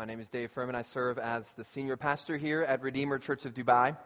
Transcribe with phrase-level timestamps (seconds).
[0.00, 0.74] My name is Dave Furman.
[0.74, 3.98] I serve as the senior pastor here at Redeemer Church of Dubai.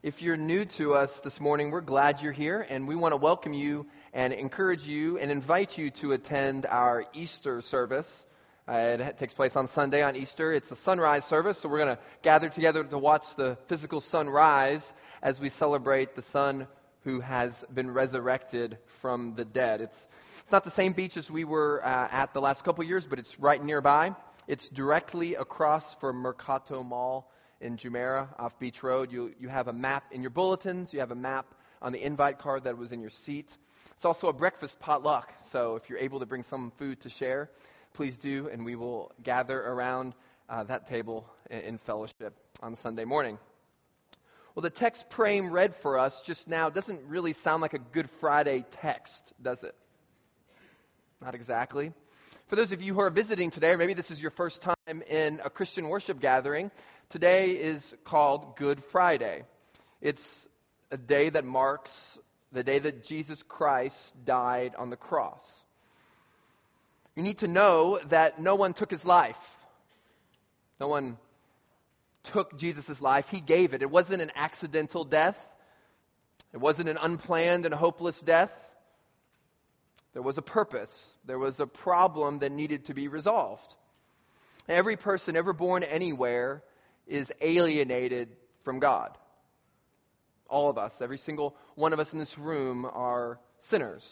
[0.00, 3.16] If you're new to us this morning, we're glad you're here, and we want to
[3.16, 8.24] welcome you and encourage you and invite you to attend our Easter service.
[8.68, 10.52] Uh, it takes place on Sunday on Easter.
[10.52, 14.92] It's a sunrise service, so we're going to gather together to watch the physical sunrise
[15.20, 16.68] as we celebrate the Son
[17.02, 19.80] who has been resurrected from the dead.
[19.80, 20.08] It's,
[20.38, 23.18] it's not the same beach as we were uh, at the last couple years, but
[23.18, 24.14] it's right nearby.
[24.46, 27.30] It's directly across from Mercato Mall
[27.60, 29.10] in Jumeirah off Beach Road.
[29.10, 30.92] You, you have a map in your bulletins.
[30.92, 31.46] You have a map
[31.80, 33.56] on the invite card that was in your seat.
[33.96, 35.32] It's also a breakfast potluck.
[35.50, 37.50] So if you're able to bring some food to share,
[37.94, 40.14] please do, and we will gather around
[40.50, 43.38] uh, that table in, in fellowship on Sunday morning.
[44.54, 48.10] Well, the text Prem read for us just now doesn't really sound like a Good
[48.20, 49.74] Friday text, does it?
[51.22, 51.94] Not exactly.
[52.48, 55.02] For those of you who are visiting today, or maybe this is your first time
[55.08, 56.70] in a Christian worship gathering,
[57.08, 59.44] today is called Good Friday.
[60.02, 60.46] It's
[60.90, 62.18] a day that marks
[62.52, 65.64] the day that Jesus Christ died on the cross.
[67.16, 69.38] You need to know that no one took his life.
[70.78, 71.16] No one
[72.24, 73.30] took Jesus' life.
[73.30, 73.80] He gave it.
[73.80, 75.38] It wasn't an accidental death.
[76.52, 78.52] It wasn't an unplanned and hopeless death.
[80.14, 83.74] There was a purpose, there was a problem that needed to be resolved.
[84.68, 86.62] Every person ever born anywhere
[87.06, 88.28] is alienated
[88.62, 89.10] from God.
[90.48, 94.08] All of us, every single one of us in this room are sinners.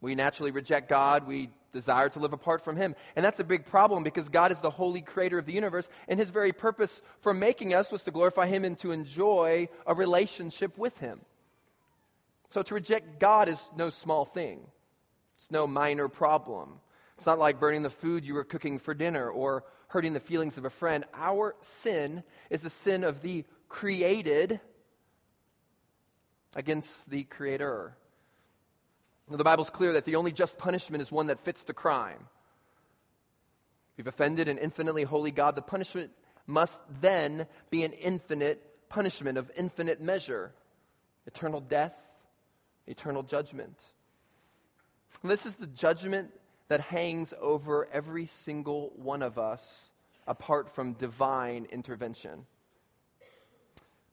[0.00, 1.26] We naturally reject God.
[1.26, 2.94] We desire to live apart from Him.
[3.16, 6.20] And that's a big problem because God is the holy creator of the universe, and
[6.20, 10.78] His very purpose for making us was to glorify Him and to enjoy a relationship
[10.78, 11.20] with Him.
[12.50, 14.60] So to reject God is no small thing.
[15.36, 16.80] It's no minor problem.
[17.16, 20.58] It's not like burning the food you were cooking for dinner or hurting the feelings
[20.58, 21.04] of a friend.
[21.14, 24.60] Our sin is the sin of the created
[26.54, 27.96] against the creator.
[29.28, 32.26] The Bible's clear that the only just punishment is one that fits the crime.
[33.96, 35.54] We've offended an infinitely holy God.
[35.56, 36.10] The punishment
[36.46, 40.52] must then be an infinite punishment of infinite measure
[41.26, 41.94] eternal death,
[42.86, 43.82] eternal judgment.
[45.22, 46.30] And this is the judgment
[46.68, 49.90] that hangs over every single one of us
[50.26, 52.46] apart from divine intervention.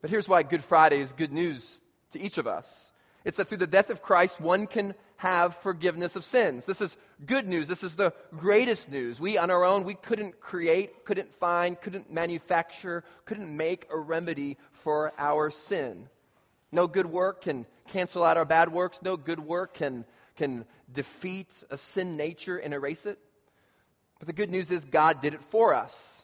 [0.00, 1.80] But here's why Good Friday is good news
[2.12, 2.90] to each of us.
[3.24, 6.66] It's that through the death of Christ, one can have forgiveness of sins.
[6.66, 7.68] This is good news.
[7.68, 9.20] This is the greatest news.
[9.20, 14.58] We, on our own, we couldn't create, couldn't find, couldn't manufacture, couldn't make a remedy
[14.82, 16.08] for our sin.
[16.72, 18.98] No good work can cancel out our bad works.
[19.02, 20.04] No good work can
[20.36, 23.18] can defeat a sin nature and erase it.
[24.18, 26.22] But the good news is God did it for us.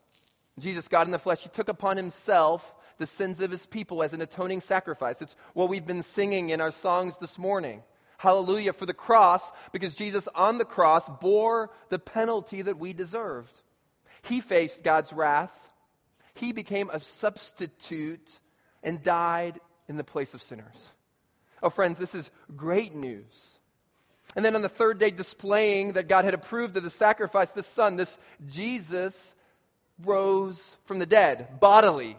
[0.59, 2.65] Jesus, God in the flesh, He took upon Himself
[2.99, 5.21] the sins of His people as an atoning sacrifice.
[5.23, 7.83] It's what we've been singing in our songs this morning.
[8.19, 13.61] Hallelujah for the cross, because Jesus on the cross bore the penalty that we deserved.
[14.23, 15.53] He faced God's wrath.
[16.35, 18.39] He became a substitute
[18.83, 20.89] and died in the place of sinners.
[21.63, 23.58] Oh, friends, this is great news.
[24.39, 27.65] And then on the third day, displaying that God had approved of the sacrifice, the
[27.65, 28.17] Son, this
[28.47, 29.35] Jesus
[30.05, 32.17] rose from the dead, bodily,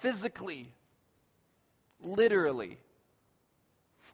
[0.00, 0.72] physically,
[2.00, 2.78] literally.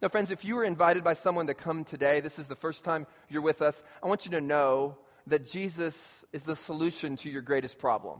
[0.02, 2.82] Now, friends, if you were invited by someone to come today, this is the first
[2.82, 4.98] time you're with us, I want you to know
[5.28, 8.18] that Jesus is the solution to your greatest problem.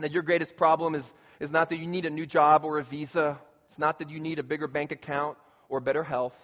[0.00, 2.84] That your greatest problem is, is not that you need a new job or a
[2.84, 5.38] visa, it's not that you need a bigger bank account
[5.70, 6.34] or better health.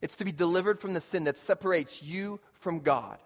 [0.00, 3.18] It's to be delivered from the sin that separates you from God.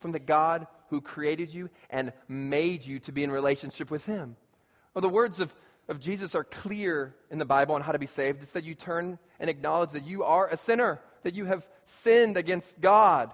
[0.00, 4.36] From the God who created you and made you to be in relationship with Him.
[4.94, 5.52] Well, the words of,
[5.88, 8.42] of Jesus are clear in the Bible on how to be saved.
[8.42, 12.36] It's that you turn and acknowledge that you are a sinner, that you have sinned
[12.36, 13.32] against God,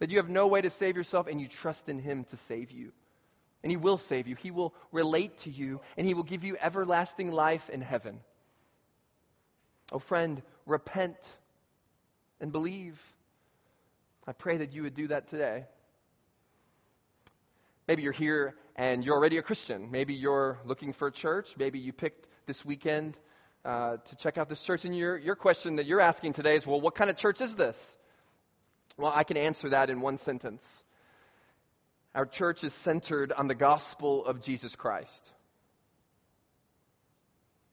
[0.00, 2.72] that you have no way to save yourself, and you trust in Him to save
[2.72, 2.92] you.
[3.62, 6.56] And He will save you, He will relate to you, and He will give you
[6.60, 8.20] everlasting life in heaven.
[9.94, 11.16] Oh, friend, repent
[12.40, 13.00] and believe.
[14.26, 15.66] I pray that you would do that today.
[17.86, 19.92] Maybe you're here and you're already a Christian.
[19.92, 21.56] Maybe you're looking for a church.
[21.56, 23.16] Maybe you picked this weekend
[23.64, 24.84] uh, to check out this church.
[24.84, 27.54] And your, your question that you're asking today is well, what kind of church is
[27.54, 27.96] this?
[28.96, 30.66] Well, I can answer that in one sentence.
[32.16, 35.30] Our church is centered on the gospel of Jesus Christ.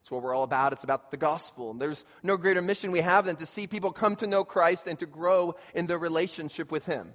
[0.09, 0.74] What we're all about.
[0.74, 1.71] It's about the gospel.
[1.71, 4.88] And there's no greater mission we have than to see people come to know Christ
[4.88, 7.13] and to grow in their relationship with Him.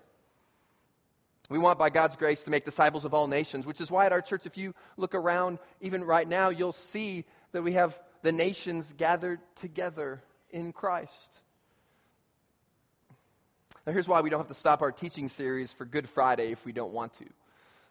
[1.48, 4.12] We want, by God's grace, to make disciples of all nations, which is why at
[4.12, 8.32] our church, if you look around, even right now, you'll see that we have the
[8.32, 11.38] nations gathered together in Christ.
[13.86, 16.64] Now, here's why we don't have to stop our teaching series for Good Friday if
[16.64, 17.26] we don't want to.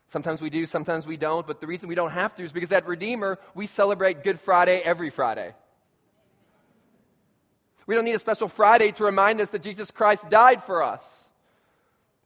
[0.09, 2.71] Sometimes we do, sometimes we don't, but the reason we don't have to is because
[2.71, 5.53] at Redeemer, we celebrate Good Friday every Friday.
[7.87, 11.03] We don't need a special Friday to remind us that Jesus Christ died for us.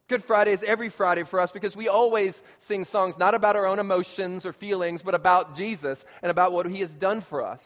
[0.08, 3.68] Good Friday is every Friday for us because we always sing songs not about our
[3.68, 7.64] own emotions or feelings, but about Jesus and about what he has done for us.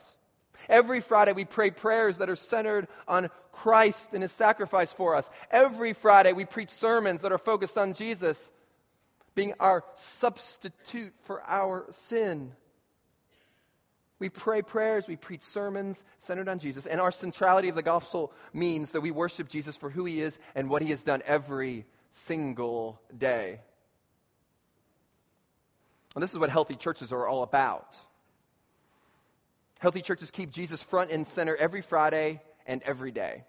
[0.68, 5.30] Every Friday we pray prayers that are centered on Christ and his sacrifice for us.
[5.52, 8.38] Every Friday we preach sermons that are focused on Jesus
[9.36, 12.52] being our substitute for our sin.
[14.20, 18.32] We pray prayers, we preach sermons centered on Jesus, and our centrality of the gospel
[18.54, 21.86] means that we worship Jesus for who he is and what he has done every
[22.26, 23.60] single day.
[26.16, 27.98] And this is what healthy churches are all about.
[29.80, 33.44] Healthy churches keep Jesus front and center every Friday and every day.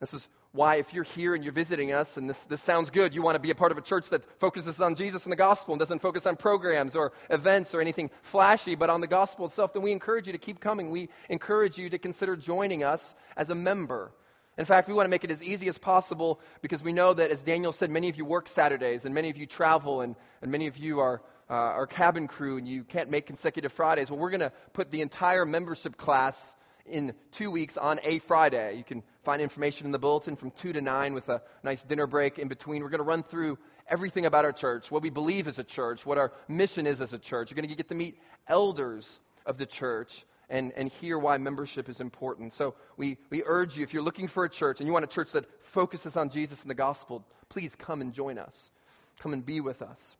[0.00, 3.14] This is why, if you're here and you're visiting us and this, this sounds good,
[3.14, 5.36] you want to be a part of a church that focuses on Jesus and the
[5.36, 9.46] gospel and doesn't focus on programs or events or anything flashy, but on the gospel
[9.46, 10.90] itself, then we encourage you to keep coming.
[10.90, 14.12] We encourage you to consider joining us as a member.
[14.58, 17.30] In fact, we want to make it as easy as possible because we know that,
[17.30, 20.50] as Daniel said, many of you work Saturdays and many of you travel and, and
[20.50, 21.20] many of you are,
[21.50, 24.10] uh, are cabin crew and you can't make consecutive Fridays.
[24.10, 26.56] Well, we're going to put the entire membership class
[26.86, 28.76] in two weeks on a Friday.
[28.76, 32.06] You can find information in the bulletin from 2 to 9 with a nice dinner
[32.06, 32.80] break in between.
[32.80, 33.58] We're going to run through
[33.88, 37.12] everything about our church, what we believe as a church, what our mission is as
[37.12, 37.50] a church.
[37.50, 41.88] You're going to get to meet elders of the church and, and hear why membership
[41.88, 42.52] is important.
[42.52, 45.08] So we, we urge you, if you're looking for a church and you want a
[45.08, 48.70] church that focuses on Jesus and the gospel, please come and join us.
[49.18, 50.16] Come and be with us.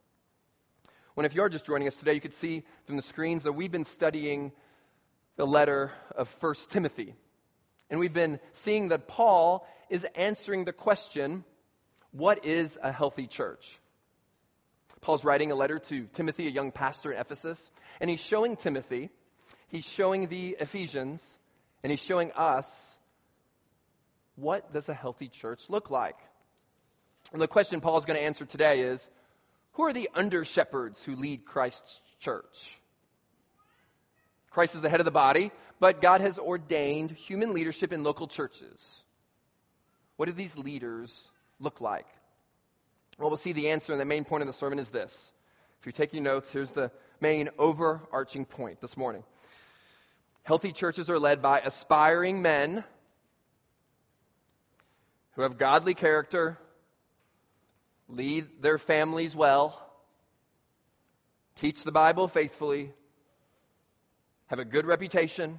[1.14, 3.52] When if you are just joining us today, you could see from the screens that
[3.52, 4.50] we've been studying
[5.36, 7.14] the letter of 1 Timothy.
[7.90, 11.44] And we've been seeing that Paul is answering the question,
[12.12, 13.78] what is a healthy church?
[15.00, 19.10] Paul's writing a letter to Timothy, a young pastor in Ephesus, and he's showing Timothy
[19.68, 21.22] he's showing the Ephesians
[21.82, 22.68] and he's showing us
[24.36, 26.16] what does a healthy church look like?
[27.32, 29.06] And the question Paul is going to answer today is
[29.72, 32.78] who are the under shepherds who lead Christ's church?
[34.50, 38.26] Christ is the head of the body, but God has ordained human leadership in local
[38.26, 39.00] churches.
[40.16, 41.28] What do these leaders
[41.60, 42.06] look like?
[43.18, 45.32] Well, we'll see the answer, and the main point of the sermon is this.
[45.80, 46.90] If you're taking notes, here's the
[47.20, 49.24] main overarching point this morning.
[50.42, 52.84] Healthy churches are led by aspiring men
[55.32, 56.58] who have godly character,
[58.08, 59.82] lead their families well,
[61.56, 62.92] teach the Bible faithfully,
[64.46, 65.58] have a good reputation,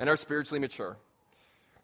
[0.00, 0.96] and are spiritually mature.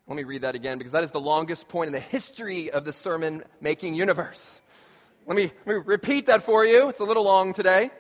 [0.08, 2.84] Let me read that again because that is the longest point in the history of
[2.84, 4.60] the sermon making universe.
[5.26, 6.88] Let me, let me repeat that for you.
[6.88, 7.90] It's a little long today.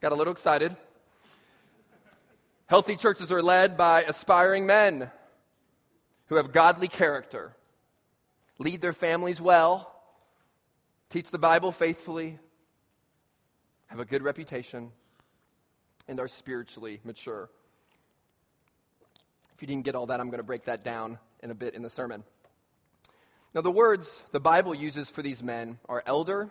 [0.00, 0.74] Got a little excited.
[2.66, 5.10] Healthy churches are led by aspiring men
[6.26, 7.54] who have godly character,
[8.58, 9.94] lead their families well,
[11.10, 12.38] teach the Bible faithfully,
[13.86, 14.90] have a good reputation,
[16.08, 17.50] and are spiritually mature.
[19.64, 21.80] You didn't get all that, I'm going to break that down in a bit in
[21.80, 22.22] the sermon.
[23.54, 26.50] Now, the words the Bible uses for these men are elder,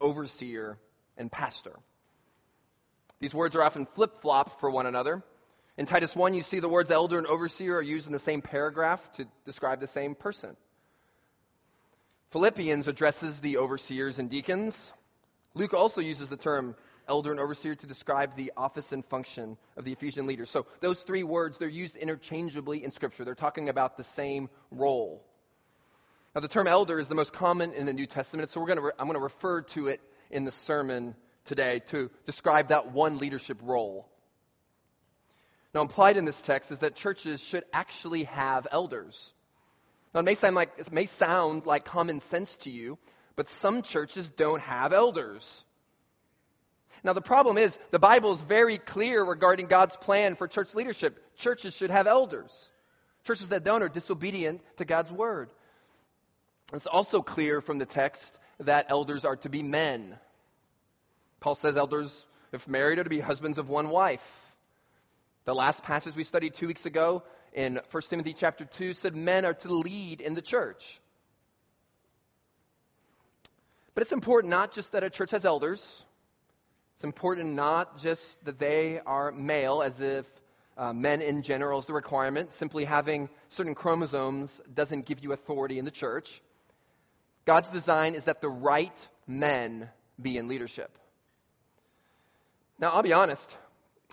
[0.00, 0.78] overseer,
[1.16, 1.76] and pastor.
[3.20, 5.22] These words are often flip flop for one another.
[5.76, 8.42] In Titus 1, you see the words elder and overseer are used in the same
[8.42, 10.56] paragraph to describe the same person.
[12.32, 14.92] Philippians addresses the overseers and deacons.
[15.54, 16.74] Luke also uses the term
[17.08, 20.50] elder and overseer to describe the office and function of the Ephesian leaders.
[20.50, 23.24] So those three words, they're used interchangeably in Scripture.
[23.24, 25.24] They're talking about the same role.
[26.34, 28.80] Now, the term elder is the most common in the New Testament, so we're to
[28.80, 30.00] re- I'm going to refer to it
[30.30, 31.14] in the sermon
[31.46, 34.08] today to describe that one leadership role.
[35.74, 39.32] Now, implied in this text is that churches should actually have elders.
[40.14, 42.98] Now, it may sound like, it may sound like common sense to you,
[43.36, 45.64] but some churches don't have elders.
[47.04, 51.36] Now, the problem is the Bible is very clear regarding God's plan for church leadership.
[51.36, 52.68] Churches should have elders.
[53.24, 55.50] Churches that don't are disobedient to God's word.
[56.72, 60.16] It's also clear from the text that elders are to be men.
[61.40, 64.26] Paul says elders If married, are to be husbands of one wife.
[65.44, 69.44] The last passage we studied two weeks ago in 1 Timothy chapter 2 said men
[69.44, 71.00] are to lead in the church.
[73.94, 76.04] But it's important not just that a church has elders,
[76.98, 80.26] it's important not just that they are male, as if
[80.76, 82.52] uh, men in general is the requirement.
[82.52, 86.42] Simply having certain chromosomes doesn't give you authority in the church.
[87.44, 89.88] God's design is that the right men
[90.20, 90.98] be in leadership.
[92.80, 93.56] Now, I'll be honest.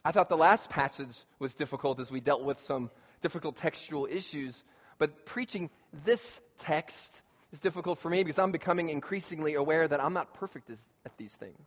[0.03, 2.91] I thought the last passage was difficult as we dealt with some
[3.23, 4.63] difficult textual issues.
[4.99, 5.71] But preaching
[6.05, 6.21] this
[6.59, 7.19] text
[7.51, 11.33] is difficult for me because I'm becoming increasingly aware that I'm not perfect at these
[11.33, 11.65] things.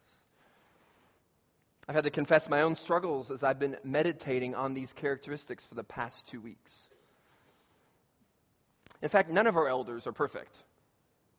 [1.88, 5.74] I've had to confess my own struggles as I've been meditating on these characteristics for
[5.74, 6.86] the past two weeks.
[9.00, 10.54] In fact, none of our elders are perfect.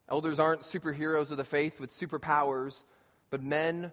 [0.10, 2.82] Elders aren't superheroes of the faith with superpowers,
[3.30, 3.92] but men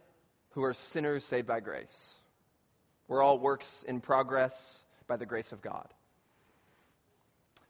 [0.52, 2.14] who are sinners saved by grace.
[3.06, 5.86] We're all works in progress by the grace of God.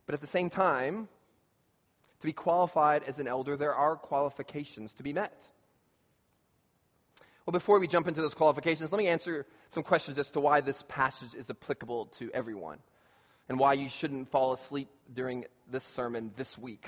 [0.06, 1.08] But at the same time,
[2.20, 5.36] to be qualified as an elder, there are qualifications to be met.
[7.46, 10.60] Well, before we jump into those qualifications, let me answer some questions as to why
[10.60, 12.78] this passage is applicable to everyone
[13.48, 16.84] and why you shouldn't fall asleep during this sermon this week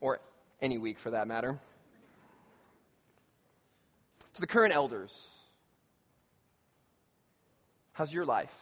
[0.00, 0.20] or
[0.62, 1.58] any week for that matter
[4.38, 5.14] to the current elders.
[7.92, 8.54] How's your life?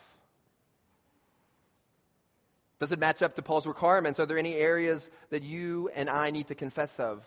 [2.80, 4.18] Does it match up to Paul's requirements?
[4.18, 7.22] Are there any areas that you and I need to confess of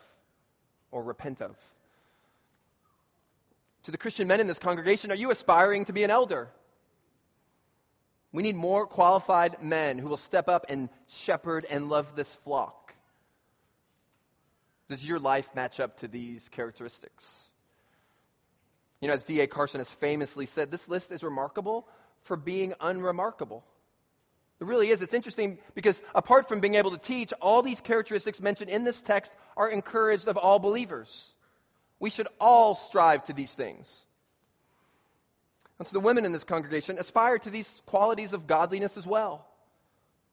[0.91, 1.56] or repent of?
[3.83, 6.50] To the Christian men in this congregation, are you aspiring to be an elder?
[8.31, 12.93] We need more qualified men who will step up and shepherd and love this flock.
[14.89, 17.25] Does your life match up to these characteristics?
[19.01, 19.48] You know, as D.A.
[19.48, 21.88] Carson has famously said, this list is remarkable
[22.24, 23.63] for being unremarkable.
[24.59, 25.01] It really is.
[25.01, 29.01] It's interesting because apart from being able to teach, all these characteristics mentioned in this
[29.01, 31.31] text are encouraged of all believers.
[32.00, 34.06] We should all strive to these things.
[35.79, 39.46] And so the women in this congregation aspire to these qualities of godliness as well.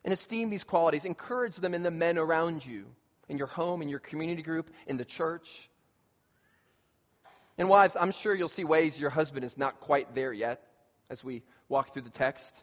[0.04, 1.04] And esteem these qualities.
[1.04, 2.86] Encourage them in the men around you,
[3.28, 5.68] in your home, in your community group, in the church.
[7.58, 10.62] And wives, I'm sure you'll see ways your husband is not quite there yet
[11.10, 12.54] as we walk through the text.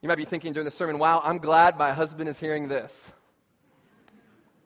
[0.00, 3.12] You might be thinking during the sermon, wow, I'm glad my husband is hearing this.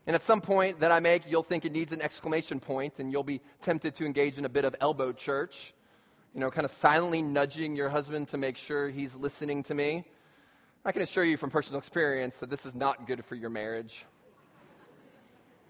[0.07, 3.11] And at some point that I make, you'll think it needs an exclamation point, and
[3.11, 5.75] you'll be tempted to engage in a bit of elbow church,
[6.33, 10.05] you know, kind of silently nudging your husband to make sure he's listening to me.
[10.85, 14.07] I can assure you from personal experience that this is not good for your marriage.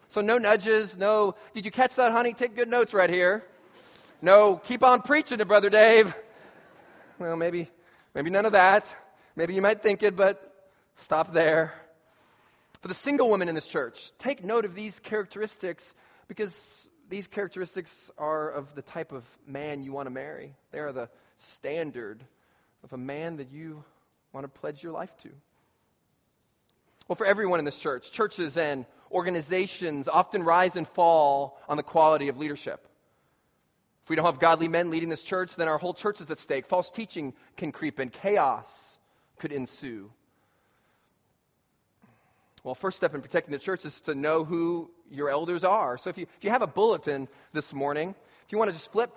[0.09, 2.35] So, no nudges, no, did you catch that, honey?
[2.35, 3.43] Take good notes right here.
[4.21, 6.15] No, keep on preaching it, Brother Dave.
[7.19, 7.71] Well, maybe,
[8.15, 8.87] maybe none of that.
[9.35, 11.73] Maybe you might think it, but stop there.
[12.81, 15.95] For the single women in this church, take note of these characteristics
[16.29, 20.55] because these characteristics are of the type of man you want to marry.
[20.73, 22.23] They are the standard
[22.85, 23.85] of a man that you
[24.33, 25.31] want to pledge your life to.
[27.09, 31.83] Well, for everyone in this church, churches and organizations often rise and fall on the
[31.83, 32.87] quality of leadership.
[34.05, 36.39] If we don't have godly men leading this church, then our whole church is at
[36.39, 36.67] stake.
[36.67, 38.99] False teaching can creep in, chaos
[39.39, 40.11] could ensue.
[42.67, 45.97] Well, first step in protecting the church is to know who your elders are.
[45.99, 48.13] So if you, if you have a bulletin this morning,
[48.45, 49.13] if you want to just flip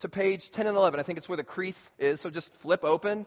[0.00, 2.20] to page 10 and 11, I think it's where the crease is.
[2.20, 3.24] So just flip open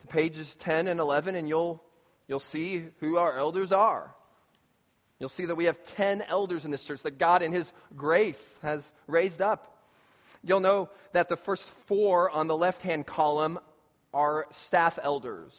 [0.00, 1.80] to pages 10 and 11, and you'll,
[2.26, 4.12] you'll see who our elders are.
[5.20, 8.58] You'll see that we have 10 elders in this church that God, in His grace,
[8.62, 9.84] has raised up.
[10.42, 13.60] You'll know that the first four on the left hand column
[14.12, 15.54] are staff elders,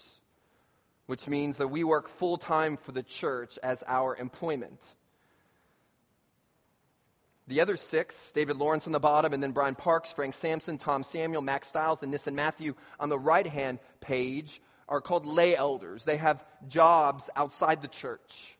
[1.14, 4.80] which means that we work full time for the church as our employment.
[7.46, 11.04] The other six, David Lawrence on the bottom, and then Brian Parks, Frank Sampson, Tom
[11.04, 16.04] Samuel, Max Stiles, and Nissen Matthew on the right hand page, are called lay elders.
[16.04, 18.58] They have jobs outside the church.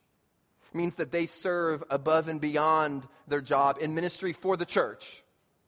[0.72, 5.24] It means that they serve above and beyond their job in ministry for the church.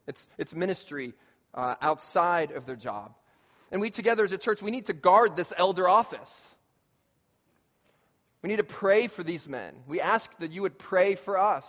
[0.05, 1.15] It's, it's ministry
[1.55, 3.15] uh, outside of their job.
[3.71, 6.51] And we together as a church, we need to guard this elder office.
[8.45, 9.73] We need to pray for these men.
[9.87, 11.65] We ask that you would pray for us.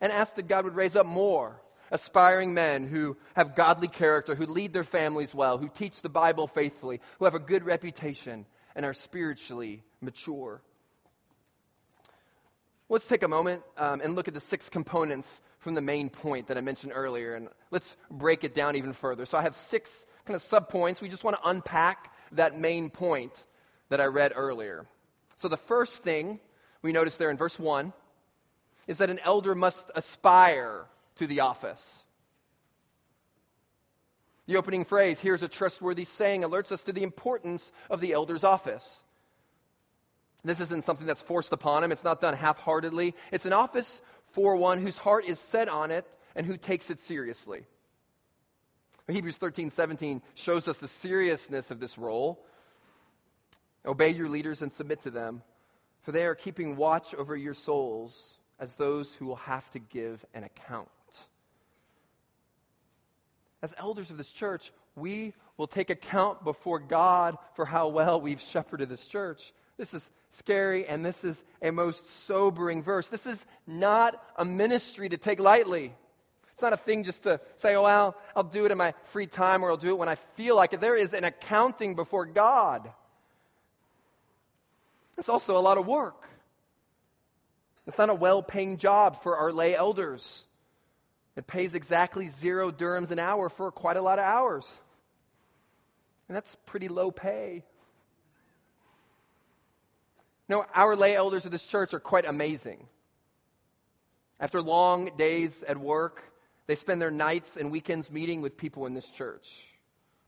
[0.00, 4.46] And ask that God would raise up more aspiring men who have godly character, who
[4.46, 8.46] lead their families well, who teach the Bible faithfully, who have a good reputation
[8.76, 10.62] and are spiritually mature.
[12.88, 16.46] Let's take a moment um, and look at the six components from the main point
[16.46, 19.26] that I mentioned earlier, and let's break it down even further.
[19.26, 19.90] So I have six
[20.26, 21.00] kind of subpoints.
[21.00, 23.44] We just want to unpack that main point
[23.88, 24.86] that I read earlier.
[25.36, 26.40] So the first thing
[26.82, 27.92] we notice there in verse 1
[28.86, 30.84] is that an elder must aspire
[31.16, 32.02] to the office.
[34.46, 38.44] The opening phrase, here's a trustworthy saying, alerts us to the importance of the elder's
[38.44, 39.02] office.
[40.44, 43.14] This isn't something that's forced upon him, it's not done half heartedly.
[43.32, 47.00] It's an office for one whose heart is set on it and who takes it
[47.00, 47.64] seriously.
[49.08, 52.44] Hebrews 13, 17 shows us the seriousness of this role.
[53.86, 55.42] Obey your leaders and submit to them,
[56.02, 60.24] for they are keeping watch over your souls as those who will have to give
[60.34, 60.88] an account.
[63.62, 68.40] As elders of this church, we will take account before God for how well we've
[68.40, 69.52] shepherded this church.
[69.76, 73.08] This is scary and this is a most sobering verse.
[73.08, 75.92] This is not a ministry to take lightly.
[76.52, 79.26] It's not a thing just to say, oh, well, I'll do it in my free
[79.26, 80.80] time or I'll do it when I feel like it.
[80.80, 82.88] There is an accounting before God.
[85.18, 86.28] It's also a lot of work.
[87.86, 90.42] It's not a well paying job for our lay elders.
[91.36, 94.72] It pays exactly zero dirhams an hour for quite a lot of hours.
[96.28, 97.64] And that's pretty low pay.
[100.48, 102.86] No, our lay elders of this church are quite amazing.
[104.38, 106.22] After long days at work,
[106.66, 109.64] they spend their nights and weekends meeting with people in this church,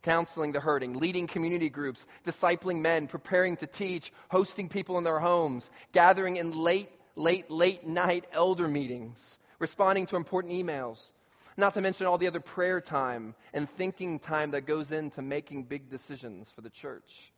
[0.07, 5.19] counseling the hurting, leading community groups, discipling men, preparing to teach, hosting people in their
[5.19, 11.11] homes, gathering in late, late, late night elder meetings, responding to important emails,
[11.57, 15.65] not to mention all the other prayer time and thinking time that goes into making
[15.65, 17.33] big decisions for the church.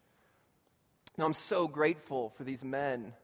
[1.17, 3.15] Now, I'm so grateful for these men.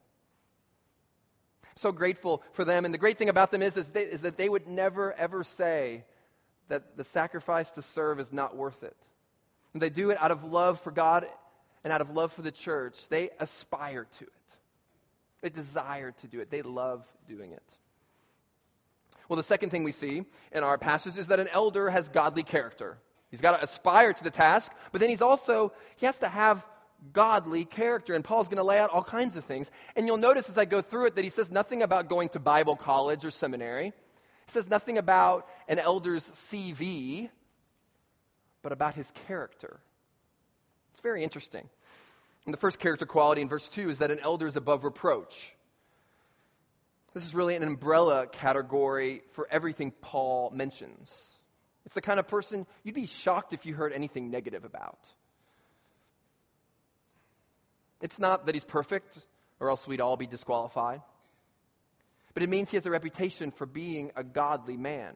[1.77, 2.87] So grateful for them.
[2.87, 5.45] And the great thing about them is, is, they, is that they would never, ever
[5.45, 6.05] say
[6.69, 8.97] that the sacrifice to serve is not worth it.
[9.75, 11.26] And they do it out of love for God
[11.83, 13.09] and out of love for the church.
[13.09, 14.33] They aspire to it,
[15.43, 17.63] they desire to do it, they love doing it.
[19.28, 22.43] Well, the second thing we see in our passage is that an elder has godly
[22.43, 22.99] character.
[23.30, 26.65] He's got to aspire to the task, but then he's also, he has to have
[27.13, 28.15] godly character.
[28.15, 29.71] And Paul's going to lay out all kinds of things.
[29.97, 32.39] And you'll notice as I go through it that he says nothing about going to
[32.39, 33.87] Bible college or seminary.
[34.47, 37.30] He says nothing about an elder's CV,
[38.65, 39.79] but about his character.
[40.93, 41.69] It's very interesting.
[42.47, 45.55] And the first character quality in verse 2 is that an elder is above reproach.
[47.13, 51.15] This is really an umbrella category for everything Paul mentions.
[51.85, 54.99] It's the kind of person you'd be shocked if you heard anything negative about.
[58.00, 59.17] It's not that he's perfect,
[59.61, 61.03] or else we'd all be disqualified.
[62.33, 65.15] But it means he has a reputation for being a godly man.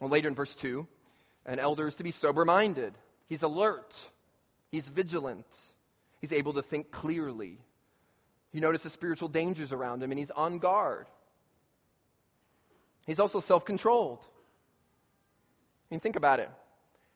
[0.00, 0.86] Well, later in verse 2,
[1.48, 2.94] an elder is to be sober minded.
[3.28, 3.96] He's alert,
[4.70, 5.46] he's vigilant,
[6.20, 7.58] he's able to think clearly,
[8.52, 11.06] He notices spiritual dangers around him, and he's on guard.
[13.06, 14.20] He's also self controlled.
[15.90, 16.50] I mean, think about it.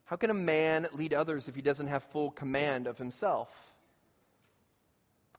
[0.05, 3.49] How can a man lead others if he doesn't have full command of himself?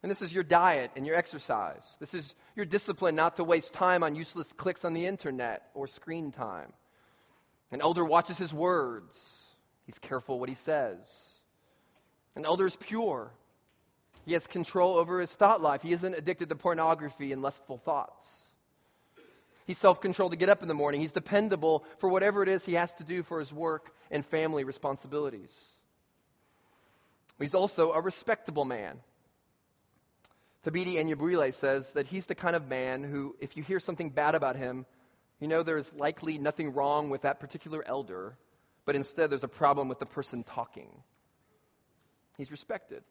[0.02, 1.84] And this is your diet and your exercise.
[2.00, 5.88] This is your discipline not to waste time on useless clicks on the internet or
[5.88, 6.74] screen time.
[7.74, 9.18] An elder watches his words,
[9.88, 10.98] he's careful what he says.
[12.36, 13.32] An elder is pure.
[14.26, 15.82] He has control over his thought life.
[15.82, 18.32] He isn't addicted to pornography and lustful thoughts.
[19.66, 21.02] He's self controlled to get up in the morning.
[21.02, 24.64] He's dependable for whatever it is he has to do for his work and family
[24.64, 25.52] responsibilities.
[27.40, 29.00] He's also a respectable man.
[30.66, 34.36] Thabiti Anyabwile says that he's the kind of man who, if you hear something bad
[34.36, 34.86] about him,
[35.44, 38.38] you know there's likely nothing wrong with that particular elder,
[38.86, 40.88] but instead there's a problem with the person talking.
[42.38, 43.04] He's respected.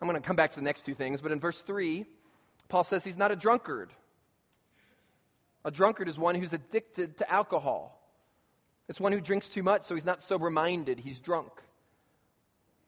[0.00, 2.06] I'm going to come back to the next two things, but in verse 3,
[2.70, 3.90] Paul says he's not a drunkard.
[5.66, 8.00] A drunkard is one who's addicted to alcohol.
[8.88, 11.52] It's one who drinks too much, so he's not sober minded, he's drunk.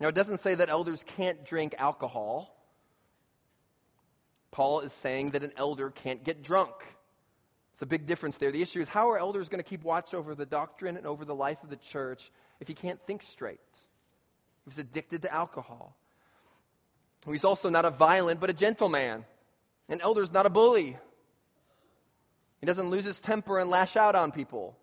[0.00, 2.56] Now, it doesn't say that elders can't drink alcohol.
[4.50, 6.72] Paul is saying that an elder can't get drunk.
[7.76, 8.50] It's a big difference there.
[8.50, 11.26] The issue is how are elders going to keep watch over the doctrine and over
[11.26, 13.60] the life of the church if he can't think straight?
[14.66, 15.94] If he's addicted to alcohol?
[17.30, 19.26] He's also not a violent, but a gentle man.
[19.90, 20.96] An elder is not a bully.
[22.62, 24.74] He doesn't lose his temper and lash out on people.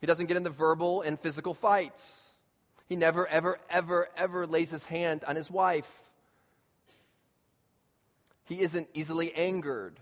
[0.00, 2.02] He doesn't get into verbal and physical fights.
[2.88, 5.88] He never, ever, ever, ever lays his hand on his wife.
[8.46, 10.00] He isn't easily angered.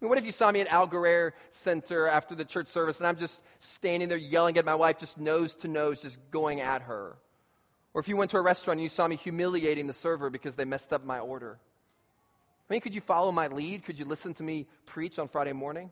[0.00, 2.96] I mean, what if you saw me at Al Guerrero Center after the church service
[2.98, 6.60] and I'm just standing there yelling at my wife, just nose to nose, just going
[6.60, 7.16] at her?
[7.92, 10.54] Or if you went to a restaurant and you saw me humiliating the server because
[10.54, 11.58] they messed up my order?
[12.68, 13.84] I mean, could you follow my lead?
[13.84, 15.90] Could you listen to me preach on Friday morning?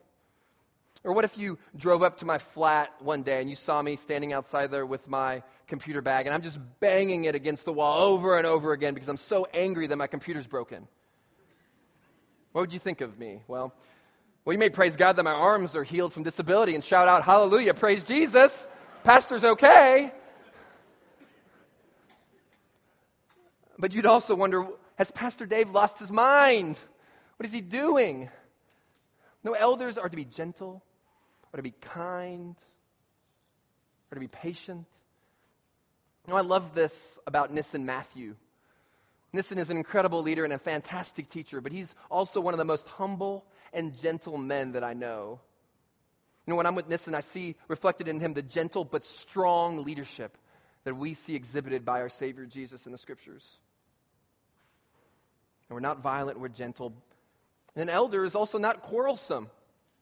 [1.05, 3.97] Or what if you drove up to my flat one day and you saw me
[3.97, 8.01] standing outside there with my computer bag and I'm just banging it against the wall
[8.01, 10.89] over and over again because I'm so angry that my computer's broken?
[12.53, 13.43] What would you think of me?
[13.47, 13.75] Well,
[14.49, 17.23] well, you may praise God that my arms are healed from disability and shout out,
[17.23, 18.67] Hallelujah, praise Jesus.
[19.05, 20.11] Pastor's okay.
[23.79, 26.79] But you'd also wonder has Pastor Dave lost his mind?
[27.37, 28.31] What is he doing?
[29.45, 30.83] No, elders are to be gentle,
[31.53, 32.57] are to be kind,
[34.11, 34.87] are to be patient.
[36.27, 38.35] You know, I love this about Nissen Matthew.
[39.35, 42.65] Nissen is an incredible leader and a fantastic teacher, but he's also one of the
[42.65, 45.41] most humble and gentle men that I know.
[46.47, 49.85] You know, when I'm with Nissen, I see reflected in him the gentle but strong
[49.85, 50.37] leadership
[50.85, 53.59] that we see exhibited by our Savior Jesus in the Scriptures.
[55.69, 56.95] And we're not violent, we're gentle.
[57.75, 59.49] And an elder is also not quarrelsome.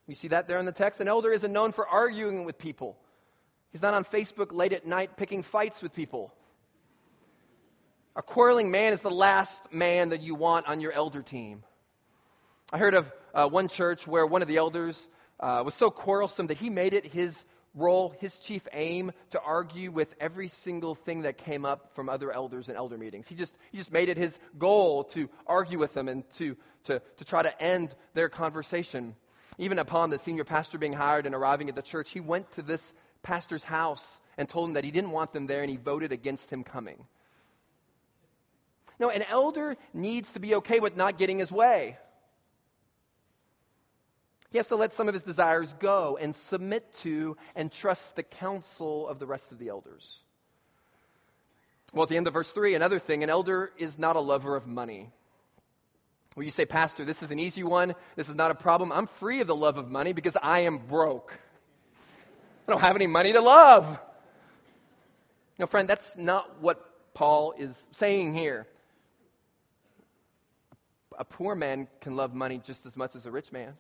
[0.07, 1.01] You see that there in the text?
[1.01, 2.97] An elder isn't known for arguing with people.
[3.73, 6.33] He's not on Facebook late at night picking fights with people.
[8.15, 11.65] A quarreling man is the last man that you want on your elder team.
[12.73, 16.47] I heard of uh, one church where one of the elders uh, was so quarrelsome
[16.47, 17.45] that he made it his
[17.75, 22.33] role, his chief aim, to argue with every single thing that came up from other
[22.33, 23.29] elders in elder meetings.
[23.29, 27.03] He just, he just made it his goal to argue with them and to, to,
[27.19, 29.15] to try to end their conversation.
[29.59, 32.63] Even upon the senior pastor being hired and arriving at the church, he went to
[32.63, 36.11] this pastor's house and told him that he didn't want them there and he voted
[36.11, 37.05] against him coming.
[38.99, 41.99] No, an elder needs to be okay with not getting his way.
[44.51, 48.23] He has to let some of his desires go and submit to and trust the
[48.23, 50.21] counsel of the rest of the elders.
[51.93, 54.55] Well, at the end of verse 3, another thing an elder is not a lover
[54.55, 55.11] of money.
[56.37, 57.95] Well, you say, Pastor, this is an easy one.
[58.15, 58.93] This is not a problem.
[58.93, 61.33] I'm free of the love of money because I am broke.
[62.69, 63.99] I don't have any money to love.
[65.59, 68.67] No, friend, that's not what Paul is saying here.
[71.19, 73.73] A poor man can love money just as much as a rich man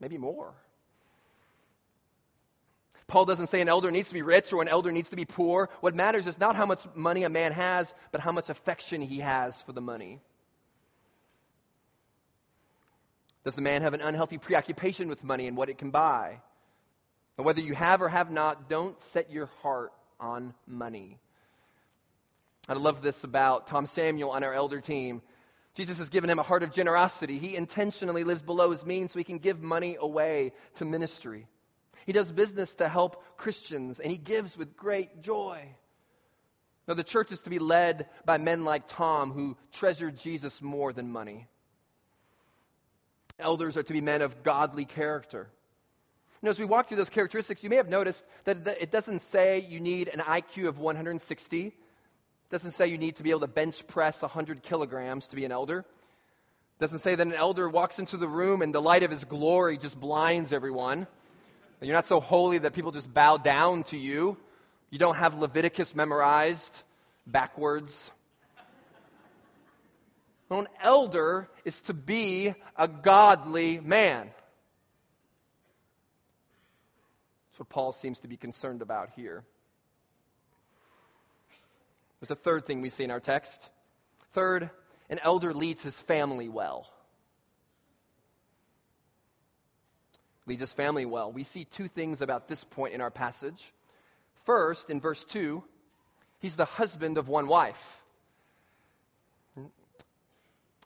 [0.00, 0.54] maybe more.
[3.08, 5.24] Paul doesn't say an elder needs to be rich or an elder needs to be
[5.24, 5.70] poor.
[5.80, 9.20] What matters is not how much money a man has, but how much affection he
[9.20, 10.20] has for the money.
[13.44, 16.42] Does the man have an unhealthy preoccupation with money and what it can buy?
[17.38, 21.18] And whether you have or have not, don't set your heart on money.
[22.68, 25.22] I love this about Tom Samuel on our elder team.
[25.78, 27.38] Jesus has given him a heart of generosity.
[27.38, 31.46] He intentionally lives below his means so he can give money away to ministry.
[32.04, 35.62] He does business to help Christians, and he gives with great joy.
[36.88, 40.92] Now, the church is to be led by men like Tom who treasure Jesus more
[40.92, 41.46] than money.
[43.38, 45.48] Elders are to be men of godly character.
[46.42, 49.60] Now, as we walk through those characteristics, you may have noticed that it doesn't say
[49.60, 51.72] you need an IQ of 160
[52.50, 55.52] doesn't say you need to be able to bench press 100 kilograms to be an
[55.52, 55.84] elder.
[56.80, 59.76] doesn't say that an elder walks into the room and the light of his glory
[59.76, 61.06] just blinds everyone.
[61.80, 64.36] You're not so holy that people just bow down to you.
[64.90, 66.82] You don't have Leviticus memorized
[67.26, 68.10] backwards.
[70.50, 74.30] An elder is to be a godly man.
[77.50, 79.44] That's what Paul seems to be concerned about here.
[82.20, 83.68] There's a third thing we see in our text.
[84.32, 84.70] Third,
[85.08, 86.86] an elder leads his family well.
[90.46, 91.30] Leads his family well.
[91.30, 93.72] We see two things about this point in our passage.
[94.46, 95.62] First, in verse 2,
[96.40, 98.02] he's the husband of one wife.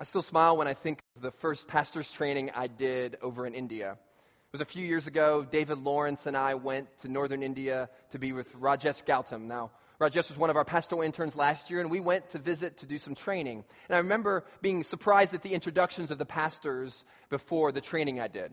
[0.00, 3.54] I still smile when I think of the first pastor's training I did over in
[3.54, 3.92] India.
[3.92, 5.46] It was a few years ago.
[5.48, 9.42] David Lawrence and I went to northern India to be with Rajesh Gautam.
[9.42, 9.70] Now,
[10.02, 12.86] Rajesh was one of our pastoral interns last year, and we went to visit to
[12.86, 13.64] do some training.
[13.88, 18.26] And I remember being surprised at the introductions of the pastors before the training I
[18.26, 18.52] did.